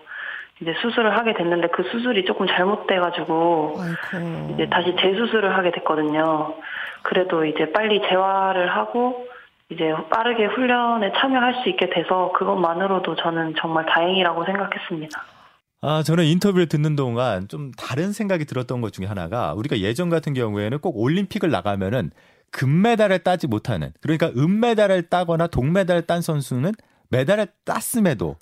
이제 0.61 0.73
수술을 0.81 1.17
하게 1.17 1.33
됐는데 1.33 1.69
그 1.69 1.83
수술이 1.91 2.25
조금 2.25 2.45
잘못돼가지고 2.47 3.77
아이고. 3.79 4.53
이제 4.53 4.67
다시 4.69 4.95
재수술을 4.99 5.55
하게 5.57 5.71
됐거든요. 5.71 6.53
그래도 7.01 7.43
이제 7.45 7.71
빨리 7.71 8.01
재활을 8.07 8.75
하고 8.75 9.27
이제 9.69 9.93
빠르게 10.11 10.45
훈련에 10.45 11.11
참여할 11.17 11.61
수 11.63 11.69
있게 11.69 11.89
돼서 11.89 12.31
그것만으로도 12.33 13.15
저는 13.15 13.55
정말 13.59 13.85
다행이라고 13.87 14.45
생각했습니다. 14.45 15.36
아, 15.81 16.01
저는 16.03 16.25
인터뷰를 16.25 16.67
듣는 16.67 16.95
동안 16.95 17.47
좀 17.47 17.71
다른 17.71 18.11
생각이 18.11 18.45
들었던 18.45 18.81
것 18.81 18.91
중에 18.93 19.05
하나가 19.05 19.53
우리가 19.53 19.79
예전 19.79 20.09
같은 20.09 20.33
경우에는 20.33 20.79
꼭 20.79 20.97
올림픽을 20.97 21.51
나가면은 21.51 22.11
금메달을 22.51 23.19
따지 23.19 23.45
못하는 23.47 23.91
그러니까 24.01 24.31
은메달을 24.35 25.09
따거나 25.09 25.47
동메달을 25.47 26.03
딴 26.07 26.21
선수는 26.21 26.73
메달을 27.09 27.47
땄음에도 27.63 28.37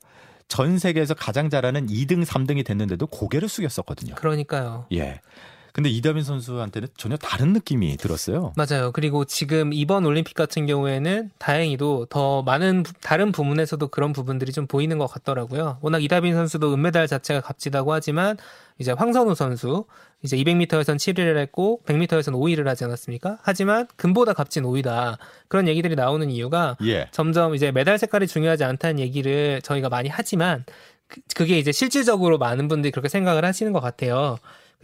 전 0.48 0.78
세계에서 0.78 1.15
가장 1.15 1.50
잘하는 1.50 1.88
2등, 1.88 2.24
3등이 2.24 2.65
됐는데도 2.65 3.08
고개를 3.08 3.50
숙였었거든요. 3.50 4.15
그러니까요. 4.15 4.86
예. 4.93 5.21
근데 5.76 5.90
이다빈 5.90 6.24
선수한테는 6.24 6.88
전혀 6.96 7.18
다른 7.18 7.52
느낌이 7.52 7.98
들었어요. 7.98 8.54
맞아요. 8.56 8.94
그리고 8.94 9.26
지금 9.26 9.74
이번 9.74 10.06
올림픽 10.06 10.34
같은 10.34 10.66
경우에는 10.68 11.32
다행히도 11.38 12.06
더 12.06 12.44
많은 12.44 12.84
부- 12.84 12.94
다른 13.02 13.34
부문에서도 13.34 13.86
그런 13.90 14.14
부분들이 14.14 14.54
좀 14.54 14.68
보이는 14.68 14.98
것 14.98 15.08
같더라고요. 15.08 15.80
워낙 15.82 16.02
이다빈 16.02 16.34
선수도 16.34 16.74
은메달 16.74 17.08
자체가 17.08 17.42
값지다고 17.42 17.92
하지만 17.92 18.38
이제 18.80 18.94
황선우 18.94 19.36
선수 19.36 19.84
이제 20.24 20.38
200m에선 20.38 20.96
7위를 20.96 21.36
했고 21.40 21.82
100m에선 21.86 22.32
5위를 22.32 22.64
하지 22.68 22.86
않았습니까? 22.86 23.40
하지만 23.42 23.86
금보다 23.98 24.32
값진 24.32 24.64
5위다. 24.64 25.18
그런 25.50 25.68
얘기들이 25.68 25.96
나오는 25.96 26.32
이유가 26.32 26.78
예. 26.86 27.10
점점 27.12 27.54
이제 27.54 27.74
메달 27.74 28.00
색깔이 28.00 28.28
중요하지 28.28 28.64
않다는 28.64 29.00
얘기를 29.00 29.62
저희가 29.62 29.90
많이 29.90 30.08
하지만 30.08 30.64
그- 31.10 31.20
그게 31.36 31.60
이제 31.60 31.74
실질적으로 31.74 32.38
많은 32.38 32.70
분들이 32.70 32.92
그렇게 32.92 33.10
생각을 33.10 33.44
하시는 33.44 33.74
것 33.74 33.82
같아요. 33.82 34.38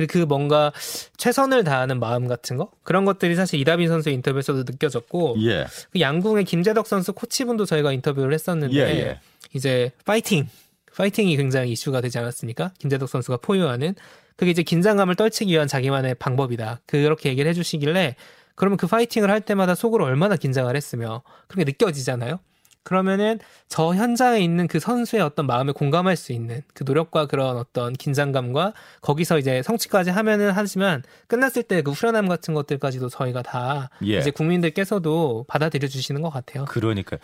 그 0.07 0.19
뭔가 0.19 0.71
최선을 1.17 1.63
다하는 1.63 1.99
마음 1.99 2.27
같은 2.27 2.57
거 2.57 2.71
그런 2.83 3.05
것들이 3.05 3.35
사실 3.35 3.59
이다빈 3.59 3.87
선수 3.87 4.09
인터뷰에서도 4.09 4.63
느껴졌고 4.63 5.37
예. 5.41 5.65
그 5.91 5.99
양궁의 5.99 6.45
김재덕 6.45 6.87
선수 6.87 7.13
코치분도 7.13 7.65
저희가 7.65 7.91
인터뷰를 7.91 8.33
했었는데 8.33 8.75
예, 8.75 8.81
예. 8.81 9.19
이제 9.53 9.91
파이팅 10.05 10.47
파이팅이 10.95 11.37
굉장히 11.37 11.71
이슈가 11.71 12.01
되지 12.01 12.17
않았습니까? 12.19 12.71
김재덕 12.79 13.09
선수가 13.09 13.37
포효하는 13.37 13.95
그게 14.35 14.51
이제 14.51 14.63
긴장감을 14.63 15.15
떨치기 15.15 15.51
위한 15.51 15.67
자기만의 15.67 16.15
방법이다. 16.15 16.81
그렇게 16.85 17.29
얘기를 17.29 17.49
해주시길래 17.49 18.15
그러면 18.55 18.77
그 18.77 18.87
파이팅을 18.87 19.29
할 19.29 19.41
때마다 19.41 19.75
속으로 19.75 20.05
얼마나 20.05 20.35
긴장을 20.35 20.75
했으며 20.75 21.23
그게 21.47 21.63
느껴지잖아요. 21.63 22.39
그러면은 22.83 23.39
저 23.67 23.93
현장에 23.93 24.39
있는 24.39 24.67
그 24.67 24.79
선수의 24.79 25.21
어떤 25.21 25.45
마음에 25.45 25.71
공감할 25.71 26.15
수 26.15 26.33
있는 26.33 26.61
그 26.73 26.83
노력과 26.83 27.27
그런 27.27 27.57
어떤 27.57 27.93
긴장감과 27.93 28.73
거기서 29.01 29.37
이제 29.39 29.61
성취까지 29.61 30.09
하면은 30.09 30.51
하지만 30.51 31.03
끝났을 31.27 31.63
때 31.63 31.81
그 31.81 31.91
후련함 31.91 32.27
같은 32.27 32.53
것들까지도 32.53 33.09
저희가 33.09 33.41
다 33.41 33.89
예. 34.05 34.17
이제 34.17 34.29
국민들께서도 34.31 35.45
받아들여 35.47 35.87
주시는 35.87 36.21
것 36.21 36.29
같아요. 36.29 36.65
그러니까 36.65 37.17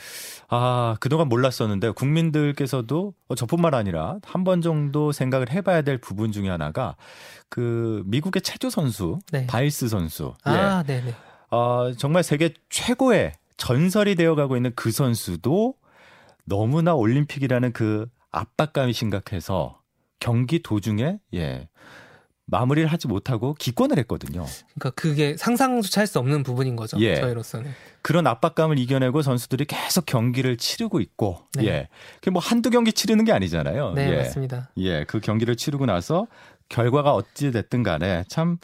아 0.47 0.95
그동안 0.99 1.27
몰랐었는데 1.29 1.91
국민들께서도 1.91 3.13
어, 3.27 3.35
저뿐만 3.35 3.73
아니라 3.73 4.17
한 4.23 4.43
번 4.43 4.61
정도 4.61 5.11
생각을 5.11 5.51
해봐야 5.51 5.81
될 5.81 5.97
부분 5.97 6.31
중에 6.31 6.49
하나가 6.49 6.95
그 7.49 8.01
미국의 8.05 8.41
체조 8.43 8.69
선수 8.69 9.19
네. 9.31 9.45
바일스 9.47 9.87
선수 9.89 10.33
예. 10.47 10.51
아, 10.51 10.83
네네. 10.83 11.13
어, 11.51 11.91
정말 11.97 12.23
세계 12.23 12.53
최고의 12.69 13.33
전설이 13.57 14.15
되어가고 14.15 14.55
있는 14.55 14.71
그 14.75 14.91
선수도 14.91 15.75
너무나 16.45 16.93
올림픽이라는 16.95 17.73
그 17.73 18.07
압박감이 18.31 18.93
심각해서 18.93 19.81
경기 20.19 20.61
도중에 20.61 21.19
예 21.33 21.67
마무리를 22.49 22.87
하지 22.89 23.07
못하고 23.09 23.55
기권을 23.55 23.97
했거든요. 23.99 24.45
그러니까 24.75 24.89
그게 24.91 25.35
상상조차 25.35 25.99
할 26.01 26.07
수 26.07 26.17
없는 26.19 26.43
부분인 26.43 26.77
거죠. 26.77 26.97
예. 27.01 27.15
저희로서는. 27.15 27.69
그런 28.01 28.25
압박감을 28.25 28.79
이겨내고 28.79 29.21
선수들이 29.21 29.65
계속 29.65 30.05
경기를 30.05 30.55
치르고 30.55 31.01
있고 31.01 31.41
네. 31.57 31.65
예 31.65 31.87
그게 32.15 32.31
뭐 32.31 32.41
한두 32.41 32.69
경기 32.69 32.93
치르는 32.93 33.25
게 33.25 33.33
아니잖아요. 33.33 33.93
네, 33.95 34.11
예. 34.11 34.15
맞습니다. 34.17 34.69
예, 34.77 35.03
그 35.03 35.19
경기를 35.19 35.57
치르고 35.57 35.85
나서 35.87 36.27
결과가 36.69 37.13
어찌 37.13 37.51
됐든 37.51 37.83
간에 37.83 38.23
참 38.27 38.57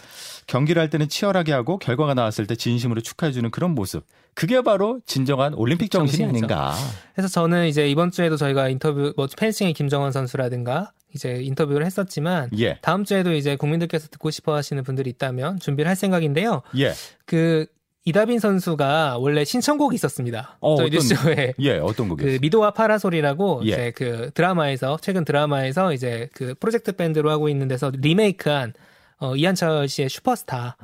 경기를 0.47 0.81
할 0.81 0.89
때는 0.89 1.09
치열하게 1.09 1.51
하고 1.51 1.77
결과가 1.77 2.13
나왔을 2.13 2.47
때 2.47 2.55
진심으로 2.55 3.01
축하해 3.01 3.31
주는 3.31 3.49
그런 3.51 3.71
모습. 3.71 4.05
그게 4.35 4.61
바로 4.61 4.99
진정한 5.05 5.53
올림픽 5.53 5.91
정신이 5.91 6.25
정신이죠. 6.25 6.53
아닌가. 6.53 6.75
그래서 7.13 7.27
저는 7.27 7.67
이제 7.67 7.87
이번 7.87 8.11
주에도 8.11 8.35
저희가 8.35 8.69
인터뷰, 8.69 9.13
뭐 9.15 9.27
펜싱의 9.37 9.73
김정환 9.73 10.11
선수라든가 10.11 10.91
이제 11.13 11.39
인터뷰를 11.43 11.85
했었지만 11.85 12.49
예, 12.57 12.79
다음 12.81 13.05
주에도 13.05 13.33
이제 13.33 13.55
국민들께서 13.55 14.07
듣고 14.07 14.31
싶어 14.31 14.55
하시는 14.55 14.83
분들이 14.83 15.11
있다면 15.11 15.59
준비를 15.59 15.87
할 15.87 15.95
생각인데요. 15.95 16.63
예, 16.77 16.93
그 17.25 17.67
이다빈 18.05 18.39
선수가 18.39 19.17
원래 19.19 19.45
신청곡이 19.45 19.95
있었습니다. 19.95 20.57
어, 20.59 20.75
저희 20.75 20.87
어떤- 20.87 20.97
뉴스쇼에 20.99 21.53
예, 21.59 21.77
어떤 21.79 22.09
그 22.09 22.15
곡이었어요? 22.15 22.39
미도와 22.41 22.71
파라솔이라고 22.71 23.61
예. 23.65 23.67
이제 23.69 23.91
그 23.95 24.29
드라마에서 24.33 24.97
최근 25.01 25.23
드라마에서 25.23 25.93
이제 25.93 26.29
그 26.33 26.53
프로젝트 26.59 26.91
밴드로 26.91 27.31
하고 27.31 27.47
있는 27.47 27.67
데서 27.69 27.91
리메이크한 27.95 28.73
어, 29.19 29.35
이한철 29.37 29.87
씨의 29.87 30.09
슈퍼스타. 30.09 30.75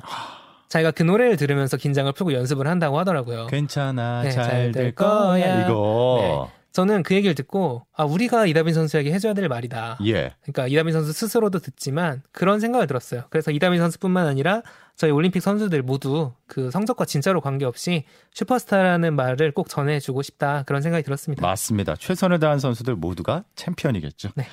자기가 0.68 0.92
그 0.92 1.02
노래를 1.02 1.36
들으면서 1.36 1.76
긴장을 1.76 2.10
풀고 2.12 2.32
연습을 2.32 2.66
한다고 2.66 2.98
하더라고요. 3.00 3.48
괜찮아, 3.48 4.22
네, 4.22 4.30
잘될 4.30 4.94
거야. 4.94 5.64
이거. 5.66 6.50
저는 6.72 7.02
그 7.02 7.14
얘기를 7.16 7.34
듣고 7.34 7.84
아 7.96 8.04
우리가 8.04 8.46
이다빈 8.46 8.72
선수에게 8.72 9.12
해줘야 9.12 9.34
될 9.34 9.48
말이다. 9.48 9.98
예, 10.06 10.32
그러니까 10.42 10.68
이다빈 10.68 10.92
선수 10.92 11.12
스스로도 11.12 11.58
듣지만 11.58 12.22
그런 12.30 12.60
생각을 12.60 12.86
들었어요. 12.86 13.24
그래서 13.28 13.50
이다빈 13.50 13.80
선수뿐만 13.80 14.28
아니라 14.28 14.62
저희 15.00 15.12
올림픽 15.12 15.40
선수들 15.40 15.80
모두 15.82 16.34
그 16.46 16.70
성적과 16.70 17.06
진짜로 17.06 17.40
관계없이 17.40 18.04
슈퍼스타라는 18.34 19.16
말을 19.16 19.52
꼭 19.52 19.70
전해주고 19.70 20.20
싶다 20.20 20.62
그런 20.66 20.82
생각이 20.82 21.02
들었습니다. 21.02 21.40
맞습니다. 21.40 21.96
최선을 21.96 22.38
다한 22.38 22.58
선수들 22.58 22.96
모두가 22.96 23.44
챔피언이겠죠. 23.56 24.28
네. 24.34 24.46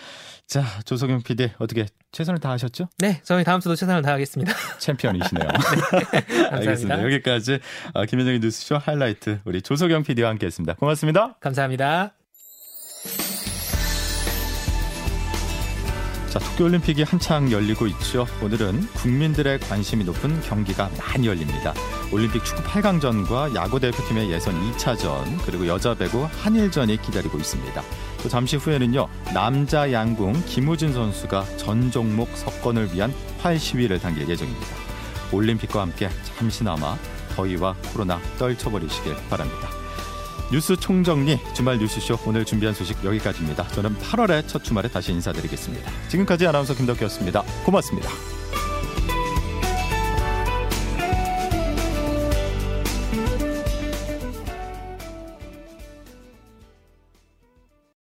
자, 0.46 0.64
조석영 0.86 1.24
PD 1.24 1.52
어떻게 1.58 1.86
최선을 2.14 2.40
다하셨죠? 2.40 2.88
네, 3.00 3.20
저희 3.24 3.44
다음 3.44 3.60
주도 3.60 3.76
최선을 3.76 4.02
다하겠습니다. 4.04 4.54
챔피언이시네요. 4.80 5.50
감사합니다. 5.52 6.56
알겠습니다. 6.56 7.04
여기까지 7.04 7.60
아, 7.94 8.06
김현정의 8.06 8.40
뉴스쇼 8.40 8.78
하이라이트 8.78 9.42
우리 9.44 9.62
조석영 9.62 10.04
PD와 10.04 10.30
함께했습니다. 10.30 10.76
고맙습니다. 10.76 11.36
감사합니다. 11.42 12.17
자, 16.38 16.52
도쿄올림픽이 16.52 17.02
한창 17.02 17.52
열리고 17.52 17.88
있죠. 17.88 18.28
오늘은 18.44 18.86
국민들의 18.94 19.60
관심이 19.62 20.04
높은 20.04 20.40
경기가 20.42 20.88
많이 20.96 21.26
열립니다. 21.26 21.74
올림픽 22.12 22.46
축구 22.46 22.62
8강전과 22.62 23.56
야구 23.56 23.80
대표팀의 23.80 24.30
예선 24.30 24.54
2차전 24.54 25.44
그리고 25.48 25.66
여자 25.66 25.96
배구 25.96 26.28
한일전이 26.44 27.02
기다리고 27.02 27.40
있습니다. 27.40 27.82
또 28.22 28.30
잠시 28.30 28.56
후에는요 28.56 29.08
남자 29.34 29.92
양궁 29.92 30.44
김우진 30.46 30.94
선수가 30.94 31.58
전 31.58 31.90
종목 31.90 32.30
석권을 32.38 32.94
위한 32.94 33.12
활 33.40 33.58
시위를 33.58 34.00
당길 34.00 34.30
예정입니다. 34.30 34.68
올림픽과 35.32 35.82
함께 35.82 36.08
잠시나마 36.38 36.98
더위와 37.36 37.74
코로나 37.94 38.20
떨쳐버리시길 38.38 39.16
바랍니다. 39.28 39.87
뉴스 40.52 40.78
총정리 40.78 41.38
주말 41.54 41.78
뉴스쇼 41.78 42.18
오늘 42.26 42.46
준비한 42.46 42.74
소식 42.74 43.04
여기까지입니다. 43.04 43.68
저는 43.70 43.98
8월의 43.98 44.48
첫 44.48 44.64
주말에 44.64 44.88
다시 44.88 45.12
인사드리겠습니다. 45.12 45.92
지금까지 46.08 46.48
아나운서 46.48 46.74
김덕기였습니다. 46.74 47.44
고맙습니다. 47.66 48.37